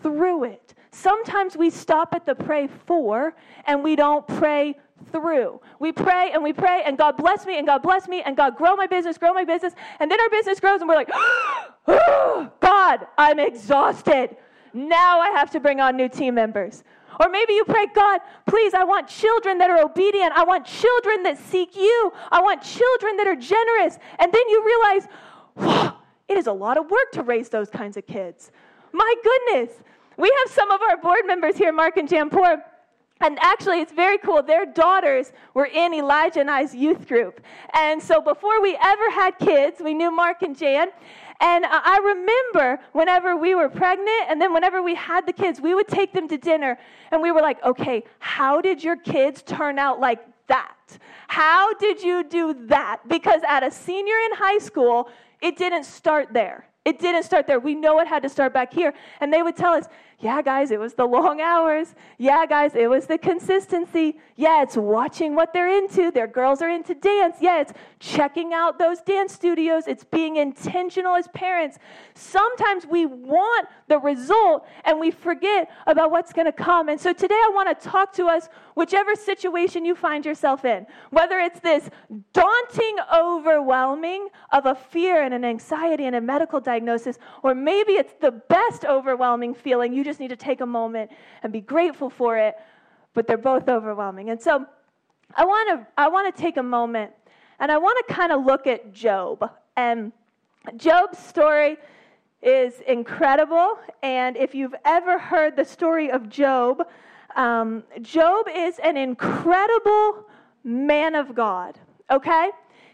through 0.02 0.44
it. 0.44 0.74
Sometimes 0.90 1.56
we 1.56 1.70
stop 1.70 2.14
at 2.14 2.26
the 2.26 2.34
pray 2.34 2.68
for 2.86 3.34
and 3.66 3.82
we 3.82 3.96
don't 3.96 4.26
pray 4.26 4.76
through. 5.10 5.60
We 5.78 5.92
pray 5.92 6.32
and 6.32 6.42
we 6.42 6.52
pray, 6.52 6.82
and 6.84 6.96
God 6.96 7.16
bless 7.16 7.46
me, 7.46 7.58
and 7.58 7.66
God 7.66 7.82
bless 7.82 8.08
me, 8.08 8.22
and 8.22 8.36
God 8.36 8.56
grow 8.56 8.76
my 8.76 8.86
business, 8.86 9.18
grow 9.18 9.32
my 9.32 9.44
business. 9.44 9.74
And 10.00 10.10
then 10.10 10.20
our 10.20 10.30
business 10.30 10.60
grows, 10.60 10.80
and 10.80 10.88
we're 10.88 10.96
like, 10.96 11.10
oh, 11.88 12.50
God, 12.60 13.06
I'm 13.18 13.38
exhausted. 13.38 14.36
Now 14.74 15.20
I 15.20 15.30
have 15.30 15.50
to 15.50 15.60
bring 15.60 15.80
on 15.80 15.96
new 15.96 16.08
team 16.08 16.34
members. 16.34 16.84
Or 17.20 17.28
maybe 17.28 17.52
you 17.52 17.64
pray, 17.64 17.86
God, 17.94 18.20
please, 18.46 18.74
I 18.74 18.84
want 18.84 19.06
children 19.06 19.58
that 19.58 19.70
are 19.70 19.82
obedient. 19.84 20.32
I 20.34 20.44
want 20.44 20.64
children 20.64 21.22
that 21.24 21.38
seek 21.38 21.76
you. 21.76 22.12
I 22.30 22.40
want 22.40 22.62
children 22.62 23.16
that 23.18 23.26
are 23.26 23.36
generous. 23.36 23.98
And 24.18 24.32
then 24.32 24.48
you 24.48 24.64
realize, 24.64 25.08
wow, 25.56 25.98
it 26.28 26.38
is 26.38 26.46
a 26.46 26.52
lot 26.52 26.78
of 26.78 26.90
work 26.90 27.12
to 27.12 27.22
raise 27.22 27.48
those 27.48 27.68
kinds 27.68 27.96
of 27.96 28.06
kids. 28.06 28.50
My 28.92 29.14
goodness. 29.22 29.76
We 30.16 30.32
have 30.44 30.54
some 30.54 30.70
of 30.70 30.80
our 30.82 30.96
board 30.96 31.26
members 31.26 31.56
here, 31.56 31.72
Mark 31.72 31.96
and 31.96 32.08
Jampor. 32.08 32.62
And 33.22 33.38
actually, 33.40 33.80
it's 33.80 33.92
very 33.92 34.18
cool. 34.18 34.42
Their 34.42 34.66
daughters 34.66 35.32
were 35.54 35.66
in 35.66 35.94
Elijah 35.94 36.40
and 36.40 36.50
I's 36.50 36.74
youth 36.74 37.06
group. 37.06 37.40
And 37.72 38.02
so 38.02 38.20
before 38.20 38.60
we 38.60 38.76
ever 38.82 39.10
had 39.10 39.38
kids, 39.38 39.80
we 39.80 39.94
knew 39.94 40.10
Mark 40.10 40.42
and 40.42 40.58
Jan. 40.58 40.88
And 41.40 41.64
I 41.66 41.98
remember 41.98 42.80
whenever 42.92 43.36
we 43.36 43.54
were 43.54 43.68
pregnant 43.68 44.28
and 44.28 44.40
then 44.40 44.52
whenever 44.54 44.80
we 44.80 44.94
had 44.94 45.26
the 45.26 45.32
kids, 45.32 45.60
we 45.60 45.74
would 45.74 45.88
take 45.88 46.12
them 46.12 46.28
to 46.28 46.38
dinner 46.38 46.78
and 47.10 47.20
we 47.20 47.32
were 47.32 47.40
like, 47.40 47.62
okay, 47.64 48.04
how 48.20 48.60
did 48.60 48.82
your 48.82 48.96
kids 48.96 49.42
turn 49.42 49.78
out 49.78 49.98
like 49.98 50.20
that? 50.46 50.76
How 51.26 51.74
did 51.74 52.00
you 52.00 52.22
do 52.22 52.54
that? 52.66 53.00
Because 53.08 53.42
at 53.48 53.64
a 53.64 53.70
senior 53.72 54.14
in 54.30 54.36
high 54.36 54.58
school, 54.58 55.08
it 55.40 55.56
didn't 55.56 55.84
start 55.84 56.28
there. 56.32 56.68
It 56.84 56.98
didn't 56.98 57.22
start 57.24 57.46
there. 57.46 57.60
We 57.60 57.74
know 57.74 58.00
it 58.00 58.06
had 58.06 58.22
to 58.22 58.28
start 58.28 58.52
back 58.52 58.72
here. 58.72 58.92
And 59.20 59.32
they 59.32 59.42
would 59.42 59.56
tell 59.56 59.72
us, 59.72 59.86
yeah, 60.22 60.40
guys, 60.40 60.70
it 60.70 60.78
was 60.78 60.94
the 60.94 61.04
long 61.04 61.40
hours. 61.40 61.96
Yeah, 62.16 62.46
guys, 62.46 62.76
it 62.76 62.88
was 62.88 63.06
the 63.06 63.18
consistency. 63.18 64.20
Yeah, 64.36 64.62
it's 64.62 64.76
watching 64.76 65.34
what 65.34 65.52
they're 65.52 65.76
into. 65.76 66.12
Their 66.12 66.28
girls 66.28 66.62
are 66.62 66.70
into 66.70 66.94
dance. 66.94 67.38
Yeah, 67.40 67.60
it's 67.60 67.72
checking 67.98 68.52
out 68.52 68.78
those 68.78 69.00
dance 69.00 69.32
studios. 69.32 69.88
It's 69.88 70.04
being 70.04 70.36
intentional 70.36 71.16
as 71.16 71.26
parents. 71.34 71.78
Sometimes 72.14 72.86
we 72.86 73.04
want 73.04 73.66
the 73.88 73.98
result 73.98 74.64
and 74.84 75.00
we 75.00 75.10
forget 75.10 75.68
about 75.88 76.12
what's 76.12 76.32
going 76.32 76.46
to 76.46 76.52
come. 76.52 76.88
And 76.88 77.00
so 77.00 77.12
today 77.12 77.34
I 77.34 77.50
want 77.52 77.76
to 77.76 77.88
talk 77.88 78.12
to 78.14 78.26
us, 78.26 78.48
whichever 78.76 79.16
situation 79.16 79.84
you 79.84 79.96
find 79.96 80.24
yourself 80.24 80.64
in, 80.64 80.86
whether 81.10 81.40
it's 81.40 81.58
this 81.58 81.90
daunting, 82.32 82.96
overwhelming 83.12 84.28
of 84.52 84.66
a 84.66 84.76
fear 84.76 85.24
and 85.24 85.34
an 85.34 85.44
anxiety 85.44 86.04
and 86.04 86.14
a 86.14 86.20
medical 86.20 86.60
diagnosis, 86.60 87.18
or 87.42 87.56
maybe 87.56 87.94
it's 87.94 88.14
the 88.20 88.30
best 88.30 88.84
overwhelming 88.84 89.52
feeling. 89.52 89.92
You 89.92 90.04
just 90.04 90.11
need 90.20 90.28
to 90.28 90.36
take 90.36 90.60
a 90.60 90.66
moment 90.66 91.10
and 91.42 91.52
be 91.52 91.60
grateful 91.60 92.10
for 92.10 92.38
it, 92.38 92.54
but 93.14 93.26
they're 93.26 93.36
both 93.38 93.68
overwhelming. 93.68 94.30
And 94.30 94.40
so 94.40 94.66
I 95.34 95.44
want 95.44 95.68
to 95.70 95.86
I 95.96 96.08
want 96.08 96.34
to 96.34 96.42
take 96.42 96.56
a 96.56 96.62
moment 96.62 97.12
and 97.58 97.70
I 97.70 97.78
want 97.78 97.96
to 98.06 98.14
kind 98.14 98.32
of 98.32 98.44
look 98.44 98.66
at 98.66 98.92
Job. 98.92 99.50
And 99.76 100.12
Job's 100.76 101.18
story 101.18 101.76
is 102.42 102.80
incredible. 102.86 103.78
And 104.02 104.36
if 104.36 104.54
you've 104.54 104.74
ever 104.84 105.18
heard 105.18 105.56
the 105.56 105.64
story 105.64 106.10
of 106.10 106.28
Job, 106.28 106.86
um, 107.36 107.84
Job 108.00 108.46
is 108.52 108.78
an 108.80 108.96
incredible 108.96 110.26
man 110.64 111.14
of 111.14 111.34
God, 111.34 111.78
okay? 112.10 112.50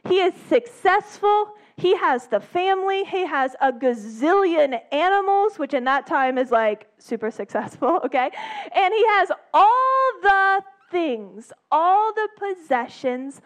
He 0.06 0.20
is 0.20 0.34
successful. 0.48 1.54
He 1.78 1.94
has 1.96 2.26
the 2.26 2.40
family. 2.40 3.04
He 3.04 3.24
has 3.24 3.54
a 3.60 3.72
gazillion 3.72 4.80
animals, 4.90 5.60
which 5.60 5.74
in 5.74 5.84
that 5.84 6.08
time 6.08 6.36
is 6.36 6.50
like 6.50 6.88
super 6.98 7.30
successful, 7.30 8.00
okay? 8.04 8.30
And 8.74 8.92
he 8.92 9.06
has 9.06 9.30
all 9.54 10.10
the 10.20 10.62
things, 10.90 11.52
all 11.70 12.12
the 12.12 12.28
possessions, 12.36 13.40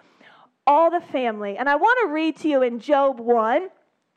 all 0.67 0.91
the 0.91 1.01
family. 1.01 1.59
And 1.59 1.69
I 1.69 1.77
want 1.77 1.99
to 2.05 2.12
read 2.12 2.37
to 2.39 2.49
you 2.49 2.62
in 2.62 2.81
Job 2.81 3.21
1. 3.21 3.69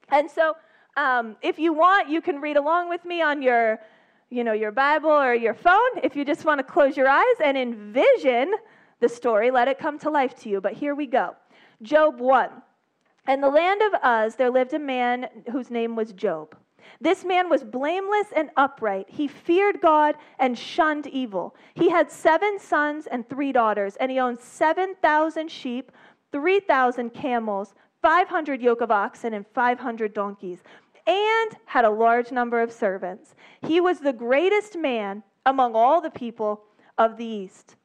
And 0.10 0.32
so 0.32 0.56
um, 0.96 1.36
if 1.42 1.60
you 1.60 1.74
want, 1.74 2.08
you 2.08 2.22
can 2.22 2.40
read 2.40 2.56
along 2.56 2.88
with 2.88 3.04
me 3.04 3.22
on 3.22 3.42
your, 3.42 3.82
you 4.30 4.46
know, 4.46 4.54
your 4.54 4.72
Bible 4.72 5.10
or 5.10 5.36
your 5.36 5.56
phone. 5.56 6.00
If 6.04 6.16
you 6.16 6.24
just 6.24 6.46
want 6.46 6.60
to 6.60 6.64
close 6.64 6.96
your 6.96 7.10
eyes 7.10 7.36
and 7.44 7.58
envision 7.58 8.54
the 9.02 9.10
story, 9.10 9.52
let 9.52 9.68
it 9.68 9.78
come 9.78 10.00
to 10.00 10.10
life 10.10 10.36
to 10.36 10.50
you. 10.50 10.62
But 10.62 10.72
here 10.72 10.96
we 10.96 11.06
go. 11.06 11.36
Job 11.82 12.22
1. 12.22 12.50
In 13.28 13.42
the 13.42 13.50
land 13.50 13.82
of 13.82 13.94
Uz, 14.04 14.36
there 14.36 14.52
lived 14.52 14.74
a 14.74 14.80
man 14.80 15.28
whose 15.52 15.72
name 15.72 15.96
was 15.96 16.14
Job. 16.14 16.56
This 17.02 17.26
man 17.26 17.50
was 17.50 17.64
blameless 17.64 18.28
and 18.36 18.52
upright. 18.56 19.08
He 19.10 19.28
feared 19.28 19.82
God 19.82 20.16
and 20.38 20.58
shunned 20.58 21.08
evil. 21.08 21.56
He 21.74 21.90
had 21.90 22.12
seven 22.12 22.60
sons 22.60 23.08
and 23.08 23.28
three 23.28 23.52
daughters, 23.52 23.96
and 23.96 24.12
he 24.12 24.20
owned 24.20 24.40
7,000 24.40 25.50
sheep, 25.50 25.92
3,000 26.32 27.10
camels, 27.12 27.74
500 28.02 28.62
yoke 28.62 28.82
of 28.82 28.92
oxen, 28.92 29.34
and 29.34 29.48
500 29.48 30.14
donkeys, 30.14 30.62
and 31.08 31.58
had 31.66 31.86
a 31.86 31.90
large 31.90 32.32
number 32.32 32.62
of 32.62 32.72
servants. 32.72 33.34
He 33.62 33.82
was 33.82 34.00
the 34.00 34.14
greatest 34.14 34.78
man 34.78 35.24
among 35.46 35.76
all 35.76 36.02
the 36.02 36.12
people 36.12 36.64
of 36.98 37.18
the 37.18 37.26
East. 37.26 37.76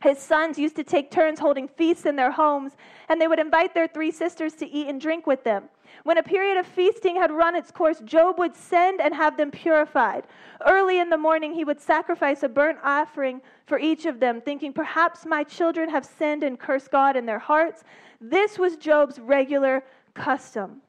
His 0.00 0.18
sons 0.18 0.58
used 0.58 0.76
to 0.76 0.84
take 0.84 1.10
turns 1.10 1.40
holding 1.40 1.66
feasts 1.66 2.06
in 2.06 2.14
their 2.14 2.30
homes, 2.30 2.76
and 3.08 3.20
they 3.20 3.26
would 3.26 3.40
invite 3.40 3.74
their 3.74 3.88
three 3.88 4.12
sisters 4.12 4.54
to 4.54 4.68
eat 4.68 4.86
and 4.86 5.00
drink 5.00 5.26
with 5.26 5.42
them. 5.42 5.64
When 6.04 6.18
a 6.18 6.22
period 6.22 6.56
of 6.56 6.66
feasting 6.66 7.16
had 7.16 7.32
run 7.32 7.56
its 7.56 7.72
course, 7.72 7.98
Job 8.04 8.38
would 8.38 8.54
send 8.54 9.00
and 9.00 9.12
have 9.12 9.36
them 9.36 9.50
purified. 9.50 10.28
Early 10.64 11.00
in 11.00 11.10
the 11.10 11.18
morning, 11.18 11.52
he 11.52 11.64
would 11.64 11.80
sacrifice 11.80 12.44
a 12.44 12.48
burnt 12.48 12.78
offering 12.84 13.40
for 13.66 13.80
each 13.80 14.06
of 14.06 14.20
them, 14.20 14.40
thinking, 14.40 14.72
Perhaps 14.72 15.26
my 15.26 15.42
children 15.42 15.88
have 15.88 16.04
sinned 16.04 16.44
and 16.44 16.60
cursed 16.60 16.92
God 16.92 17.16
in 17.16 17.26
their 17.26 17.40
hearts. 17.40 17.82
This 18.20 18.56
was 18.56 18.76
Job's 18.76 19.18
regular 19.18 19.82
custom. 20.14 20.80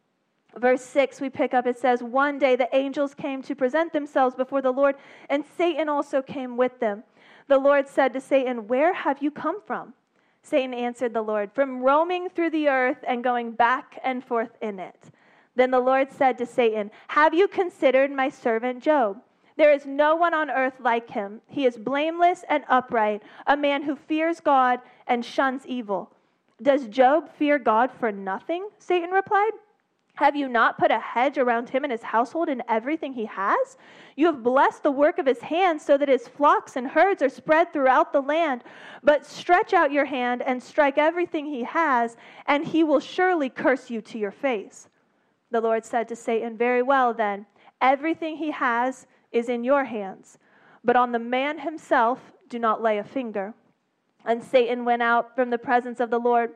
Verse 0.57 0.81
6, 0.83 1.21
we 1.21 1.29
pick 1.29 1.53
up, 1.53 1.65
it 1.65 1.79
says, 1.79 2.03
One 2.03 2.37
day 2.37 2.55
the 2.55 2.73
angels 2.75 3.13
came 3.13 3.41
to 3.43 3.55
present 3.55 3.93
themselves 3.93 4.35
before 4.35 4.61
the 4.61 4.71
Lord, 4.71 4.95
and 5.29 5.43
Satan 5.57 5.89
also 5.89 6.21
came 6.21 6.57
with 6.57 6.79
them. 6.79 7.03
The 7.50 7.58
Lord 7.58 7.88
said 7.88 8.13
to 8.13 8.22
Satan, 8.22 8.68
Where 8.68 8.94
have 8.94 9.24
you 9.24 9.32
come 9.32 9.60
from? 9.65 9.96
Satan 10.44 10.72
answered 10.72 11.15
the 11.15 11.24
Lord, 11.24 11.51
From 11.51 11.82
roaming 11.82 12.29
through 12.29 12.51
the 12.51 12.70
earth 12.70 13.00
and 13.08 13.24
going 13.24 13.53
back 13.53 14.00
and 14.03 14.24
forth 14.24 14.51
in 14.62 14.79
it. 14.79 15.10
Then 15.56 15.72
the 15.72 15.79
Lord 15.79 16.12
said 16.12 16.38
to 16.38 16.46
Satan, 16.46 16.91
Have 17.08 17.34
you 17.34 17.48
considered 17.48 18.12
my 18.12 18.29
servant 18.29 18.84
Job? 18.84 19.18
There 19.58 19.74
is 19.74 19.88
no 19.88 20.15
one 20.15 20.36
on 20.36 20.51
earth 20.51 20.75
like 20.79 21.10
him. 21.10 21.41
He 21.48 21.65
is 21.65 21.75
blameless 21.75 22.46
and 22.48 22.63
upright, 22.70 23.24
a 23.48 23.58
man 23.58 23.82
who 23.82 23.96
fears 23.96 24.39
God 24.39 24.79
and 25.08 25.25
shuns 25.25 25.65
evil. 25.65 26.12
Does 26.62 26.88
Job 26.88 27.34
fear 27.36 27.58
God 27.58 27.89
for 27.91 28.12
nothing? 28.12 28.70
Satan 28.77 29.10
replied. 29.10 29.53
Have 30.19 30.35
you 30.35 30.49
not 30.49 30.77
put 30.77 30.91
a 30.91 30.99
hedge 30.99 31.38
around 31.38 31.69
him 31.69 31.85
and 31.85 31.93
his 31.93 32.03
household 32.03 32.49
and 32.49 32.61
everything 32.67 33.13
he 33.13 33.23
has? 33.23 33.77
You 34.17 34.25
have 34.25 34.43
blessed 34.43 34.83
the 34.83 34.91
work 34.91 35.17
of 35.17 35.25
his 35.25 35.39
hands 35.39 35.81
so 35.81 35.97
that 35.97 36.09
his 36.09 36.27
flocks 36.27 36.75
and 36.75 36.88
herds 36.88 37.21
are 37.21 37.29
spread 37.29 37.71
throughout 37.71 38.11
the 38.11 38.19
land. 38.19 38.65
But 39.01 39.25
stretch 39.25 39.73
out 39.73 39.93
your 39.93 40.03
hand 40.03 40.41
and 40.41 40.61
strike 40.61 40.97
everything 40.97 41.45
he 41.45 41.63
has, 41.63 42.17
and 42.47 42.67
he 42.67 42.83
will 42.83 42.99
surely 42.99 43.47
curse 43.47 43.89
you 43.89 44.01
to 44.01 44.19
your 44.19 44.33
face. 44.33 44.89
The 45.51 45.61
Lord 45.61 45.85
said 45.85 46.09
to 46.09 46.17
Satan, 46.17 46.57
Very 46.57 46.81
well, 46.81 47.13
then, 47.13 47.45
everything 47.79 48.35
he 48.35 48.51
has 48.51 49.07
is 49.31 49.47
in 49.47 49.63
your 49.63 49.85
hands, 49.85 50.38
but 50.83 50.97
on 50.97 51.13
the 51.13 51.19
man 51.19 51.59
himself 51.59 52.19
do 52.49 52.59
not 52.59 52.81
lay 52.81 52.97
a 52.97 53.05
finger. 53.05 53.53
And 54.25 54.43
Satan 54.43 54.83
went 54.83 55.01
out 55.01 55.33
from 55.33 55.49
the 55.49 55.57
presence 55.57 56.01
of 56.01 56.09
the 56.09 56.19
Lord. 56.19 56.51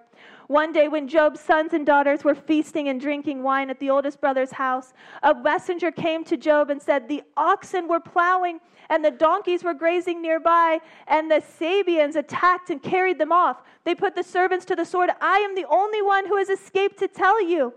One 0.48 0.74
day, 0.74 0.88
when 0.88 1.08
Job's 1.08 1.40
sons 1.40 1.74
and 1.74 1.86
daughters 1.86 2.24
were 2.24 2.36
feasting 2.36 2.90
and 2.90 3.00
drinking 3.00 3.44
wine 3.44 3.70
at 3.70 3.80
the 3.80 3.90
oldest 3.90 4.20
brother's 4.20 4.52
house, 4.52 4.94
a 5.22 5.34
messenger 5.34 5.92
came 5.92 6.24
to 6.26 6.38
Job 6.38 6.70
and 6.70 6.82
said, 6.82 7.08
The 7.08 7.24
oxen 7.38 7.88
were 7.88 8.00
plowing 8.00 8.60
and 8.90 9.04
the 9.04 9.12
donkeys 9.12 9.64
were 9.64 9.74
grazing 9.74 10.22
nearby, 10.22 10.80
and 11.08 11.30
the 11.30 11.42
Sabeans 11.42 12.16
attacked 12.16 12.70
and 12.70 12.82
carried 12.82 13.18
them 13.18 13.32
off. 13.32 13.62
They 13.84 13.96
put 13.96 14.16
the 14.16 14.24
servants 14.24 14.66
to 14.66 14.76
the 14.76 14.86
sword. 14.86 15.10
I 15.22 15.38
am 15.38 15.56
the 15.56 15.66
only 15.70 16.02
one 16.02 16.28
who 16.28 16.38
has 16.38 16.50
escaped 16.50 17.00
to 17.00 17.08
tell 17.08 17.42
you. 17.42 17.74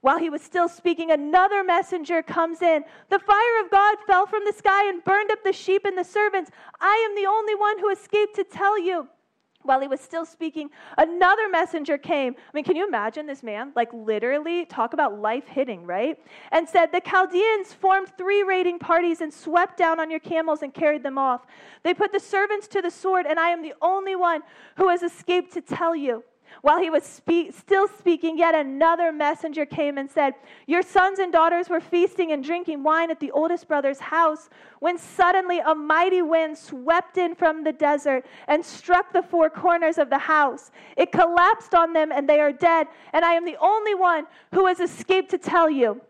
While 0.00 0.18
he 0.18 0.30
was 0.30 0.42
still 0.42 0.68
speaking, 0.68 1.10
another 1.10 1.64
messenger 1.64 2.22
comes 2.22 2.62
in. 2.62 2.84
The 3.10 3.18
fire 3.18 3.64
of 3.64 3.70
God 3.70 3.98
fell 4.06 4.26
from 4.26 4.44
the 4.44 4.52
sky 4.52 4.88
and 4.88 5.02
burned 5.02 5.30
up 5.30 5.42
the 5.42 5.52
sheep 5.52 5.84
and 5.84 5.98
the 5.98 6.04
servants. 6.04 6.50
I 6.80 7.06
am 7.08 7.16
the 7.16 7.28
only 7.28 7.54
one 7.54 7.78
who 7.80 7.90
escaped 7.90 8.36
to 8.36 8.44
tell 8.44 8.78
you. 8.78 9.08
While 9.62 9.80
he 9.80 9.88
was 9.88 10.00
still 10.00 10.24
speaking, 10.24 10.70
another 10.96 11.48
messenger 11.48 11.98
came. 11.98 12.34
I 12.38 12.50
mean, 12.54 12.64
can 12.64 12.76
you 12.76 12.86
imagine 12.86 13.26
this 13.26 13.42
man? 13.42 13.72
Like, 13.74 13.92
literally, 13.92 14.64
talk 14.64 14.92
about 14.92 15.18
life 15.18 15.48
hitting, 15.48 15.84
right? 15.84 16.16
And 16.52 16.68
said, 16.68 16.92
The 16.92 17.00
Chaldeans 17.00 17.72
formed 17.72 18.08
three 18.16 18.44
raiding 18.44 18.78
parties 18.78 19.20
and 19.20 19.34
swept 19.34 19.76
down 19.76 19.98
on 19.98 20.10
your 20.10 20.20
camels 20.20 20.62
and 20.62 20.72
carried 20.72 21.02
them 21.02 21.18
off. 21.18 21.44
They 21.82 21.92
put 21.92 22.12
the 22.12 22.20
servants 22.20 22.68
to 22.68 22.80
the 22.80 22.90
sword, 22.90 23.26
and 23.26 23.38
I 23.38 23.48
am 23.48 23.62
the 23.62 23.74
only 23.82 24.14
one 24.14 24.42
who 24.76 24.88
has 24.88 25.02
escaped 25.02 25.52
to 25.54 25.60
tell 25.60 25.94
you. 25.94 26.22
While 26.62 26.80
he 26.80 26.90
was 26.90 27.04
still 27.04 27.88
speaking, 27.88 28.36
yet 28.36 28.54
another 28.54 29.12
messenger 29.12 29.64
came 29.64 29.96
and 29.96 30.10
said, 30.10 30.34
Your 30.66 30.82
sons 30.82 31.20
and 31.20 31.32
daughters 31.32 31.68
were 31.68 31.80
feasting 31.80 32.32
and 32.32 32.42
drinking 32.42 32.82
wine 32.82 33.10
at 33.10 33.20
the 33.20 33.30
oldest 33.30 33.68
brother's 33.68 34.00
house 34.00 34.48
when 34.80 34.98
suddenly 34.98 35.60
a 35.60 35.74
mighty 35.74 36.22
wind 36.22 36.58
swept 36.58 37.16
in 37.16 37.34
from 37.34 37.62
the 37.62 37.72
desert 37.72 38.26
and 38.48 38.64
struck 38.64 39.12
the 39.12 39.22
four 39.22 39.48
corners 39.48 39.98
of 39.98 40.10
the 40.10 40.18
house. 40.18 40.72
It 40.96 41.12
collapsed 41.12 41.74
on 41.74 41.92
them 41.92 42.10
and 42.10 42.28
they 42.28 42.40
are 42.40 42.52
dead, 42.52 42.88
and 43.12 43.24
I 43.24 43.34
am 43.34 43.44
the 43.44 43.56
only 43.60 43.94
one 43.94 44.26
who 44.52 44.66
has 44.66 44.80
escaped 44.80 45.30
to 45.30 45.38
tell 45.38 45.70
you. 45.70 46.00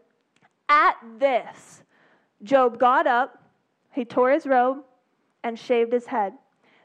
At 0.70 0.96
this, 1.18 1.82
Job 2.42 2.78
got 2.78 3.06
up, 3.06 3.42
he 3.92 4.04
tore 4.04 4.30
his 4.30 4.46
robe, 4.46 4.78
and 5.44 5.58
shaved 5.58 5.92
his 5.92 6.06
head. 6.06 6.32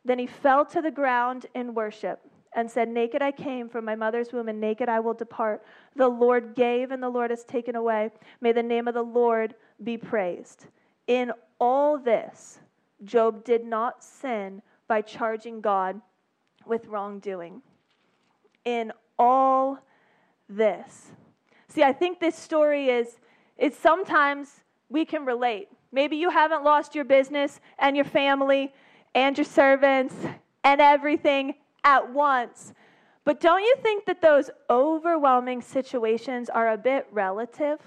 Then 0.03 0.19
he 0.19 0.27
fell 0.27 0.65
to 0.65 0.81
the 0.81 0.91
ground 0.91 1.45
in 1.53 1.73
worship 1.73 2.19
and 2.55 2.69
said, 2.69 2.89
Naked 2.89 3.21
I 3.21 3.31
came 3.31 3.69
from 3.69 3.85
my 3.85 3.95
mother's 3.95 4.31
womb, 4.31 4.49
and 4.49 4.59
naked 4.59 4.89
I 4.89 4.99
will 4.99 5.13
depart. 5.13 5.63
The 5.95 6.07
Lord 6.07 6.55
gave, 6.55 6.91
and 6.91 7.01
the 7.01 7.09
Lord 7.09 7.31
has 7.31 7.43
taken 7.43 7.75
away. 7.75 8.09
May 8.41 8.51
the 8.51 8.63
name 8.63 8.87
of 8.87 8.93
the 8.93 9.03
Lord 9.03 9.55
be 9.83 9.97
praised. 9.97 10.67
In 11.07 11.31
all 11.59 11.97
this, 11.97 12.59
Job 13.03 13.43
did 13.43 13.65
not 13.65 14.03
sin 14.03 14.61
by 14.87 15.01
charging 15.01 15.61
God 15.61 16.01
with 16.65 16.85
wrongdoing. 16.87 17.61
In 18.65 18.91
all 19.17 19.79
this. 20.47 21.11
See, 21.67 21.83
I 21.83 21.93
think 21.93 22.19
this 22.19 22.35
story 22.35 22.89
is, 22.89 23.19
is 23.57 23.75
sometimes 23.75 24.61
we 24.89 25.05
can 25.05 25.25
relate. 25.25 25.69
Maybe 25.91 26.15
you 26.17 26.29
haven't 26.29 26.63
lost 26.63 26.95
your 26.95 27.05
business 27.05 27.59
and 27.79 27.95
your 27.95 28.05
family 28.05 28.73
and 29.15 29.37
your 29.37 29.45
servants 29.45 30.15
and 30.63 30.81
everything 30.81 31.55
at 31.83 32.11
once. 32.11 32.73
But 33.25 33.39
don't 33.39 33.61
you 33.61 33.75
think 33.81 34.05
that 34.05 34.21
those 34.21 34.49
overwhelming 34.69 35.61
situations 35.61 36.49
are 36.49 36.71
a 36.71 36.77
bit 36.77 37.07
relative? 37.11 37.79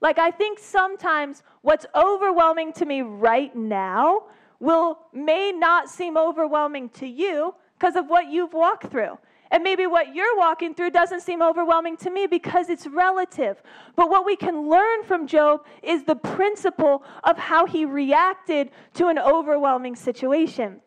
Like, 0.00 0.18
I 0.18 0.30
think 0.30 0.58
sometimes 0.58 1.42
what's 1.60 1.86
overwhelming 1.94 2.72
to 2.74 2.86
me 2.86 3.02
right 3.02 3.54
now 3.54 4.22
will 4.58 4.98
may 5.12 5.52
not 5.52 5.88
seem 5.88 6.16
overwhelming 6.16 6.88
to 6.90 7.06
you 7.06 7.54
because 7.78 7.96
of 7.96 8.08
what 8.08 8.28
you've 8.28 8.52
walked 8.52 8.86
through. 8.90 9.18
And 9.50 9.64
maybe 9.64 9.86
what 9.86 10.14
you're 10.14 10.36
walking 10.38 10.74
through 10.74 10.90
doesn't 10.90 11.22
seem 11.22 11.42
overwhelming 11.42 11.96
to 11.98 12.10
me 12.10 12.26
because 12.26 12.70
it's 12.70 12.86
relative. 12.86 13.60
But 13.96 14.08
what 14.08 14.24
we 14.24 14.36
can 14.36 14.68
learn 14.68 15.02
from 15.02 15.26
Job 15.26 15.66
is 15.82 16.04
the 16.04 16.14
principle 16.14 17.02
of 17.24 17.36
how 17.36 17.66
he 17.66 17.84
reacted 17.84 18.70
to 18.94 19.08
an 19.08 19.18
overwhelming 19.18 19.96
situation. 19.96 20.80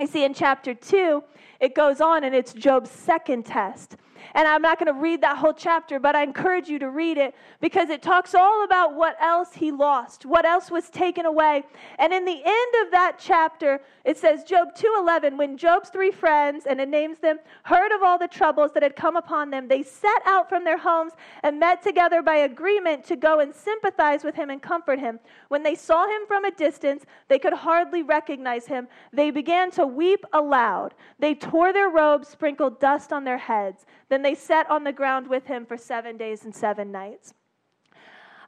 You 0.00 0.06
see, 0.06 0.24
in 0.24 0.32
chapter 0.32 0.72
2, 0.72 1.22
it 1.60 1.74
goes 1.74 2.00
on 2.00 2.24
and 2.24 2.34
it's 2.34 2.54
Job's 2.54 2.90
second 2.90 3.44
test. 3.44 3.98
And 4.34 4.46
I'm 4.46 4.62
not 4.62 4.78
going 4.78 4.92
to 4.92 5.00
read 5.00 5.20
that 5.22 5.38
whole 5.38 5.52
chapter, 5.52 5.98
but 5.98 6.14
I 6.14 6.22
encourage 6.22 6.68
you 6.68 6.78
to 6.78 6.90
read 6.90 7.18
it 7.18 7.34
because 7.60 7.90
it 7.90 8.02
talks 8.02 8.34
all 8.34 8.64
about 8.64 8.94
what 8.94 9.16
else 9.20 9.54
he 9.54 9.70
lost, 9.70 10.24
what 10.26 10.44
else 10.44 10.70
was 10.70 10.90
taken 10.90 11.26
away. 11.26 11.64
And 11.98 12.12
in 12.12 12.24
the 12.24 12.40
end 12.44 12.74
of 12.84 12.90
that 12.92 13.16
chapter, 13.18 13.80
it 14.04 14.16
says 14.16 14.44
Job 14.44 14.74
2:11, 14.74 15.36
when 15.36 15.56
Job's 15.56 15.90
three 15.90 16.10
friends 16.10 16.66
and 16.66 16.80
it 16.80 16.88
names 16.88 17.18
them 17.18 17.38
heard 17.64 17.92
of 17.92 18.02
all 18.02 18.18
the 18.18 18.28
troubles 18.28 18.72
that 18.72 18.82
had 18.82 18.96
come 18.96 19.16
upon 19.16 19.50
them, 19.50 19.68
they 19.68 19.82
set 19.82 20.22
out 20.24 20.48
from 20.48 20.64
their 20.64 20.78
homes 20.78 21.12
and 21.42 21.58
met 21.58 21.82
together 21.82 22.22
by 22.22 22.36
agreement 22.36 23.04
to 23.04 23.16
go 23.16 23.40
and 23.40 23.54
sympathize 23.54 24.24
with 24.24 24.34
him 24.34 24.50
and 24.50 24.62
comfort 24.62 24.98
him. 24.98 25.20
When 25.48 25.62
they 25.62 25.74
saw 25.74 26.06
him 26.06 26.26
from 26.26 26.44
a 26.44 26.50
distance, 26.50 27.04
they 27.28 27.38
could 27.38 27.52
hardly 27.52 28.02
recognize 28.02 28.66
him. 28.66 28.88
They 29.12 29.30
began 29.30 29.70
to 29.72 29.86
weep 29.86 30.24
aloud. 30.32 30.94
They 31.18 31.34
tore 31.34 31.72
their 31.72 31.88
robes, 31.90 32.28
sprinkled 32.28 32.80
dust 32.80 33.12
on 33.12 33.24
their 33.24 33.38
heads. 33.38 33.86
Then 34.10 34.20
they 34.22 34.34
sat 34.34 34.68
on 34.68 34.84
the 34.84 34.92
ground 34.92 35.26
with 35.26 35.46
him 35.46 35.64
for 35.64 35.78
seven 35.78 36.18
days 36.18 36.44
and 36.44 36.54
seven 36.54 36.92
nights. 36.92 37.32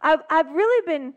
I've, 0.02 0.20
I've 0.28 0.50
really 0.50 0.86
been 0.86 1.14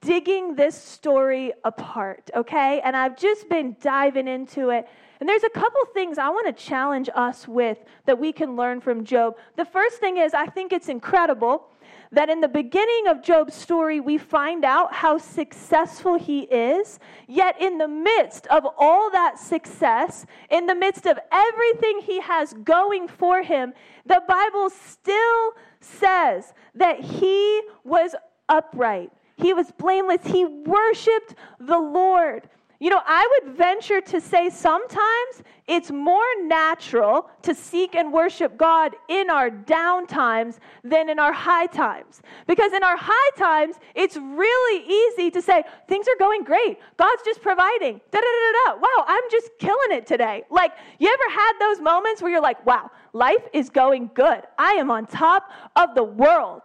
digging 0.00 0.56
this 0.56 0.74
story 0.74 1.52
apart, 1.64 2.30
okay? 2.34 2.80
And 2.82 2.96
I've 2.96 3.16
just 3.16 3.48
been 3.48 3.76
diving 3.80 4.26
into 4.26 4.70
it. 4.70 4.88
And 5.20 5.28
there's 5.28 5.44
a 5.44 5.50
couple 5.50 5.80
things 5.94 6.18
I 6.18 6.28
want 6.28 6.46
to 6.46 6.64
challenge 6.64 7.08
us 7.14 7.46
with 7.46 7.78
that 8.04 8.18
we 8.18 8.32
can 8.32 8.56
learn 8.56 8.80
from 8.80 9.04
Job. 9.04 9.36
The 9.56 9.64
first 9.64 9.98
thing 9.98 10.18
is, 10.18 10.34
I 10.34 10.46
think 10.46 10.72
it's 10.72 10.88
incredible 10.88 11.68
that 12.12 12.28
in 12.28 12.40
the 12.40 12.48
beginning 12.48 13.06
of 13.08 13.22
Job's 13.22 13.54
story, 13.54 14.00
we 14.00 14.18
find 14.18 14.64
out 14.64 14.94
how 14.94 15.18
successful 15.18 16.18
he 16.18 16.40
is. 16.42 16.98
Yet, 17.26 17.60
in 17.60 17.78
the 17.78 17.88
midst 17.88 18.46
of 18.48 18.66
all 18.78 19.10
that 19.10 19.38
success, 19.38 20.26
in 20.50 20.66
the 20.66 20.74
midst 20.74 21.06
of 21.06 21.18
everything 21.32 22.00
he 22.00 22.20
has 22.20 22.52
going 22.52 23.08
for 23.08 23.42
him, 23.42 23.72
the 24.04 24.22
Bible 24.26 24.70
still 24.70 25.52
says 25.80 26.52
that 26.74 27.00
he 27.00 27.62
was 27.84 28.14
upright. 28.48 29.10
He 29.36 29.52
was 29.52 29.70
blameless. 29.72 30.24
He 30.24 30.44
worshiped 30.44 31.34
the 31.60 31.78
Lord. 31.78 32.48
You 32.78 32.90
know, 32.90 33.00
I 33.04 33.40
would 33.44 33.56
venture 33.56 34.00
to 34.02 34.20
say 34.20 34.50
sometimes 34.50 35.42
it's 35.66 35.90
more 35.90 36.22
natural 36.42 37.30
to 37.42 37.54
seek 37.54 37.94
and 37.94 38.12
worship 38.12 38.56
God 38.58 38.94
in 39.08 39.30
our 39.30 39.48
down 39.48 40.06
times 40.06 40.60
than 40.84 41.08
in 41.08 41.18
our 41.18 41.32
high 41.32 41.66
times. 41.66 42.20
Because 42.46 42.72
in 42.72 42.82
our 42.82 42.96
high 42.98 43.30
times, 43.36 43.76
it's 43.94 44.16
really 44.16 44.84
easy 44.86 45.30
to 45.30 45.40
say, 45.40 45.64
things 45.88 46.06
are 46.06 46.18
going 46.18 46.44
great. 46.44 46.78
God's 46.98 47.22
just 47.24 47.40
providing. 47.40 48.00
da 48.10 48.18
da 48.18 48.26
da 48.26 48.52
da 48.52 48.74
da. 48.74 48.80
Wow, 48.80 49.04
I'm 49.06 49.24
just 49.30 49.50
killing 49.58 49.92
it 49.92 50.06
today. 50.06 50.44
Like, 50.50 50.72
you 50.98 51.08
ever 51.08 51.34
had 51.34 51.52
those 51.58 51.80
moments 51.80 52.20
where 52.20 52.30
you're 52.30 52.42
like, 52.42 52.64
wow, 52.66 52.90
life 53.14 53.42
is 53.54 53.70
going 53.70 54.10
good. 54.14 54.42
I 54.58 54.72
am 54.72 54.90
on 54.90 55.06
top 55.06 55.50
of 55.76 55.94
the 55.94 56.04
world. 56.04 56.62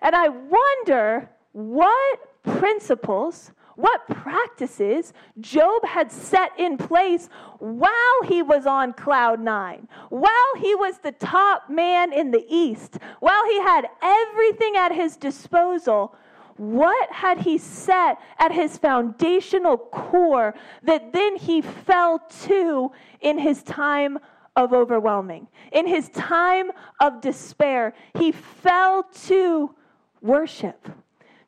And 0.00 0.16
I 0.16 0.28
wonder 0.28 1.30
what 1.52 2.18
principles 2.42 3.52
what 3.76 4.06
practices 4.08 5.12
Job 5.40 5.84
had 5.84 6.10
set 6.10 6.52
in 6.58 6.76
place 6.76 7.28
while 7.58 8.22
he 8.24 8.42
was 8.42 8.66
on 8.66 8.92
cloud 8.92 9.40
nine, 9.40 9.88
while 10.10 10.54
he 10.58 10.74
was 10.74 10.98
the 10.98 11.12
top 11.12 11.68
man 11.68 12.12
in 12.12 12.30
the 12.30 12.44
East, 12.48 12.98
while 13.20 13.44
he 13.46 13.60
had 13.60 13.86
everything 14.02 14.76
at 14.76 14.92
his 14.92 15.16
disposal. 15.16 16.14
What 16.56 17.10
had 17.10 17.40
he 17.40 17.58
set 17.58 18.18
at 18.38 18.52
his 18.52 18.78
foundational 18.78 19.76
core 19.76 20.54
that 20.84 21.12
then 21.12 21.36
he 21.36 21.60
fell 21.60 22.20
to 22.44 22.92
in 23.20 23.38
his 23.38 23.64
time 23.64 24.18
of 24.54 24.72
overwhelming, 24.72 25.48
in 25.72 25.88
his 25.88 26.08
time 26.10 26.70
of 27.00 27.20
despair? 27.20 27.92
He 28.16 28.30
fell 28.30 29.02
to 29.26 29.74
worship. 30.20 30.88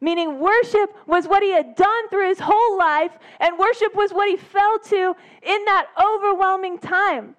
Meaning, 0.00 0.38
worship 0.40 0.94
was 1.06 1.26
what 1.26 1.42
he 1.42 1.52
had 1.52 1.74
done 1.74 2.08
through 2.08 2.28
his 2.28 2.40
whole 2.40 2.78
life, 2.78 3.12
and 3.40 3.58
worship 3.58 3.94
was 3.94 4.12
what 4.12 4.28
he 4.28 4.36
fell 4.36 4.78
to 4.78 5.16
in 5.42 5.64
that 5.64 5.86
overwhelming 6.02 6.78
time. 6.78 7.34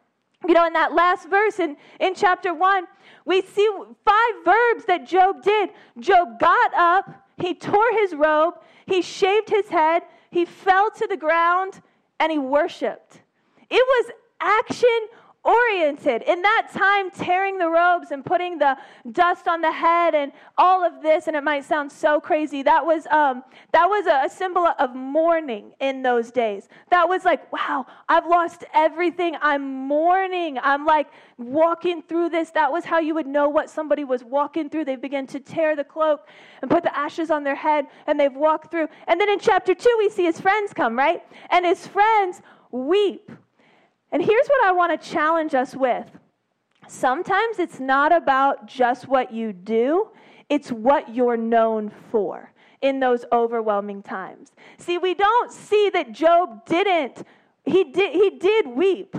You 0.48 0.54
know, 0.54 0.66
in 0.66 0.74
that 0.74 0.94
last 0.94 1.30
verse 1.30 1.60
in, 1.60 1.78
in 2.00 2.16
chapter 2.16 2.54
1, 2.54 2.88
we 3.26 3.42
see 3.42 3.70
five 4.06 4.46
verbs 4.46 4.86
that 4.86 5.06
Job 5.06 5.44
did. 5.44 5.70
Job 6.00 6.40
got 6.40 6.74
up, 6.74 7.26
he 7.38 7.54
tore 7.54 7.92
his 8.00 8.14
robe, 8.14 8.56
he 8.86 9.02
shaved 9.02 9.50
his 9.50 9.70
head, 9.70 10.04
he 10.32 10.46
fell 10.46 10.90
to 10.92 11.08
the 11.08 11.18
ground, 11.18 11.82
and 12.20 12.32
he 12.32 12.38
worshiped. 12.38 13.22
It 13.70 13.74
was 13.74 14.12
action 14.40 15.08
oriented. 15.48 16.24
In 16.24 16.42
that 16.42 16.68
time, 16.74 17.10
tearing 17.10 17.58
the 17.58 17.70
robes 17.70 18.12
and 18.12 18.24
putting 18.24 18.58
the 18.58 18.78
dust 19.14 19.48
on 19.48 19.62
the 19.62 19.72
head 19.72 20.14
and 20.14 20.34
all 20.58 20.86
of 20.86 21.02
this, 21.02 21.28
and 21.28 21.38
it 21.38 21.44
might 21.44 21.64
sound 21.64 21.90
so 21.90 22.20
crazy, 22.20 22.64
that 22.64 22.86
was, 22.86 23.08
um, 23.08 23.44
that 23.72 23.88
was 23.88 24.06
a, 24.06 24.28
symbol 24.38 24.68
of 24.78 24.94
mourning 24.94 25.72
in 25.80 26.04
those 26.04 26.32
days. 26.32 26.68
That 26.92 27.08
was 27.08 27.24
like, 27.24 27.52
wow, 27.52 27.86
I've 28.10 28.28
lost 28.28 28.66
everything. 28.74 29.36
I'm 29.42 29.88
mourning. 29.88 30.60
I'm 30.62 30.86
like 30.86 31.08
walking 31.38 32.04
through 32.04 32.30
this. 32.30 32.52
That 32.52 32.72
was 32.72 32.84
how 32.84 33.00
you 33.00 33.16
would 33.16 33.26
know 33.26 33.48
what 33.48 33.70
somebody 33.70 34.04
was 34.04 34.24
walking 34.24 34.70
through. 34.70 34.86
They 34.86 34.98
begin 34.98 35.26
to 35.28 35.40
tear 35.40 35.76
the 35.76 35.84
cloak 35.86 36.28
and 36.62 36.70
put 36.70 36.84
the 36.84 36.96
ashes 36.96 37.32
on 37.32 37.44
their 37.44 37.56
head, 37.56 37.88
and 38.06 38.20
they've 38.20 38.36
walked 38.36 38.70
through. 38.70 38.90
And 39.08 39.20
then 39.20 39.30
in 39.30 39.40
chapter 39.40 39.74
two, 39.74 39.96
we 39.98 40.10
see 40.10 40.26
his 40.26 40.42
friends 40.42 40.74
come, 40.74 40.98
right? 40.98 41.24
And 41.50 41.66
his 41.66 41.88
friends 41.88 42.42
weep 42.72 43.32
and 44.12 44.24
here's 44.24 44.48
what 44.48 44.66
I 44.66 44.72
want 44.72 45.00
to 45.00 45.10
challenge 45.10 45.54
us 45.54 45.76
with 45.76 46.10
sometimes 46.88 47.60
it's 47.60 47.80
not 47.80 48.16
about 48.16 48.68
just 48.68 49.08
what 49.08 49.34
you 49.34 49.52
do, 49.52 50.10
it's 50.50 50.72
what 50.72 51.14
you're 51.14 51.38
known 51.38 51.92
for 52.12 52.54
in 52.82 53.00
those 53.00 53.26
overwhelming 53.32 54.02
times. 54.04 54.52
See, 54.78 54.98
we 54.98 55.14
don't 55.14 55.52
see 55.52 55.90
that 55.94 56.12
Job 56.12 56.66
didn't, 56.66 57.24
he 57.66 57.84
did, 57.86 58.14
he 58.14 58.30
did 58.40 58.68
weep. 58.68 59.16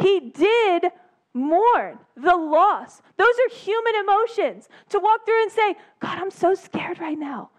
He 0.00 0.20
did 0.20 0.92
mourn 1.34 1.98
the 2.16 2.36
loss. 2.36 3.02
Those 3.16 3.26
are 3.26 3.56
human 3.56 3.94
emotions. 3.96 4.68
To 4.90 5.00
walk 5.00 5.24
through 5.24 5.42
and 5.42 5.52
say, 5.52 5.74
God, 6.00 6.18
I'm 6.18 6.30
so 6.30 6.54
scared 6.54 7.00
right 7.00 7.18
now. 7.18 7.50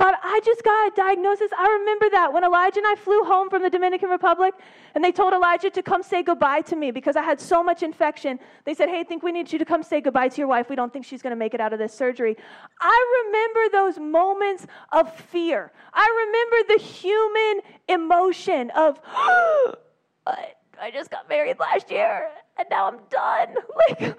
God, 0.00 0.14
I 0.22 0.40
just 0.42 0.64
got 0.64 0.90
a 0.90 0.96
diagnosis. 0.96 1.50
I 1.58 1.68
remember 1.78 2.08
that 2.12 2.32
when 2.32 2.42
Elijah 2.42 2.78
and 2.78 2.86
I 2.86 2.94
flew 2.94 3.22
home 3.22 3.50
from 3.50 3.62
the 3.62 3.68
Dominican 3.68 4.08
Republic 4.08 4.54
and 4.94 5.04
they 5.04 5.12
told 5.12 5.34
Elijah 5.34 5.68
to 5.68 5.82
come 5.82 6.02
say 6.02 6.22
goodbye 6.22 6.62
to 6.62 6.74
me 6.74 6.90
because 6.90 7.16
I 7.16 7.22
had 7.22 7.38
so 7.38 7.62
much 7.62 7.82
infection. 7.82 8.38
They 8.64 8.72
said, 8.72 8.88
Hey, 8.88 9.00
I 9.00 9.02
think 9.04 9.22
we 9.22 9.30
need 9.30 9.52
you 9.52 9.58
to 9.58 9.64
come 9.66 9.82
say 9.82 10.00
goodbye 10.00 10.28
to 10.28 10.38
your 10.38 10.46
wife. 10.46 10.70
We 10.70 10.76
don't 10.76 10.90
think 10.90 11.04
she's 11.04 11.20
going 11.20 11.32
to 11.32 11.36
make 11.36 11.52
it 11.52 11.60
out 11.60 11.74
of 11.74 11.78
this 11.78 11.92
surgery. 11.92 12.34
I 12.80 13.26
remember 13.26 13.60
those 13.72 13.98
moments 13.98 14.66
of 14.90 15.14
fear. 15.14 15.70
I 15.92 16.06
remember 16.24 16.78
the 16.78 16.82
human 16.82 17.60
emotion 17.86 18.70
of, 18.70 18.98
I 20.26 20.90
just 20.94 21.10
got 21.10 21.28
married 21.28 21.58
last 21.58 21.90
year 21.90 22.30
and 22.58 22.66
now 22.70 22.86
I'm 22.88 23.00
done. 23.10 23.54
Like, 23.90 24.18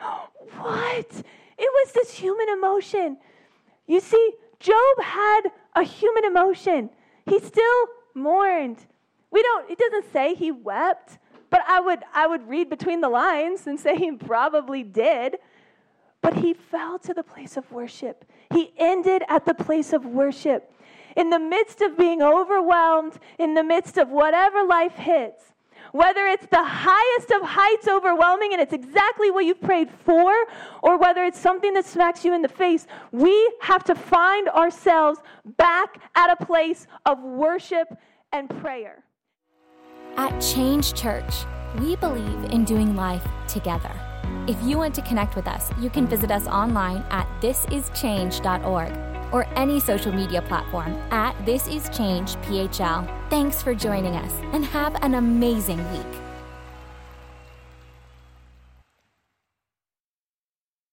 what? 0.60 1.24
It 1.58 1.72
was 1.72 1.91
this 1.94 2.12
human 2.12 2.50
emotion. 2.50 3.17
You 3.88 4.00
see, 4.00 4.34
Job 4.60 5.02
had 5.02 5.41
a 5.75 5.84
human 5.84 6.25
emotion. 6.25 6.89
He 7.25 7.39
still 7.39 7.88
mourned. 8.13 8.86
We 9.31 9.41
don't, 9.41 9.69
it 9.69 9.77
doesn't 9.77 10.12
say 10.12 10.36
he 10.36 10.51
wept, 10.51 11.17
but 11.49 11.62
I 11.67 11.79
would, 11.79 11.99
I 12.13 12.27
would 12.27 12.47
read 12.47 12.69
between 12.69 13.01
the 13.01 13.10
lines 13.10 13.67
and 13.67 13.79
say 13.79 13.95
he 13.95 14.12
probably 14.12 14.84
did. 14.84 15.38
But 16.21 16.36
he 16.36 16.53
fell 16.53 16.99
to 16.99 17.13
the 17.13 17.23
place 17.23 17.57
of 17.57 17.71
worship. 17.71 18.25
He 18.53 18.73
ended 18.77 19.23
at 19.27 19.45
the 19.45 19.55
place 19.55 19.91
of 19.91 20.05
worship. 20.05 20.71
In 21.17 21.29
the 21.29 21.39
midst 21.39 21.81
of 21.81 21.97
being 21.97 22.21
overwhelmed, 22.21 23.17
in 23.39 23.55
the 23.55 23.63
midst 23.63 23.97
of 23.97 24.10
whatever 24.10 24.63
life 24.63 24.93
hits, 24.93 25.43
whether 25.91 26.28
it's 26.28 26.46
the 26.48 26.63
highest 26.63 27.32
of 27.32 27.41
heights 27.44 27.88
overwhelming 27.88 28.54
and 28.54 28.62
it's 28.62 28.74
exactly 28.74 29.32
what 29.32 29.46
you've 29.46 29.62
prayed 29.62 29.89
for, 30.06 30.34
or 30.82 30.98
whether 30.98 31.24
it's 31.24 31.39
something 31.39 31.74
that 31.74 31.86
smacks 31.86 32.24
you 32.26 32.34
in 32.34 32.41
the 32.41 32.50
face, 32.50 32.88
we 33.12 33.52
have 33.62 33.84
to 33.86 33.96
find 33.96 34.50
ourselves 34.50 35.20
back 35.58 36.02
at 36.15 36.30
a 36.30 36.46
place 36.46 36.88
of 37.06 37.22
worship 37.22 37.88
and 38.32 38.50
prayer. 38.62 39.04
At 40.17 40.39
Change 40.39 40.94
Church, 40.94 41.46
We 41.80 41.96
believe 41.96 42.52
in 42.52 42.65
doing 42.65 42.98
life 42.98 43.26
together. 43.48 43.91
If 44.48 44.62
you 44.63 44.78
want 44.78 44.94
to 44.96 45.02
connect 45.02 45.38
with 45.38 45.48
us, 45.48 45.72
you 45.80 45.89
can 45.89 46.06
visit 46.06 46.32
us 46.32 46.46
online 46.48 47.04
at 47.10 47.28
thisischange.org 47.41 49.11
or 49.32 49.48
any 49.56 49.80
social 49.80 50.12
media 50.12 50.41
platform 50.41 50.94
at 51.12 51.36
thisischangephl. 51.46 53.30
Thanks 53.30 53.62
for 53.62 53.74
joining 53.74 54.15
us 54.15 54.34
and 54.54 54.65
have 54.65 54.96
an 55.04 55.15
amazing 55.15 55.80
week. 55.91 56.31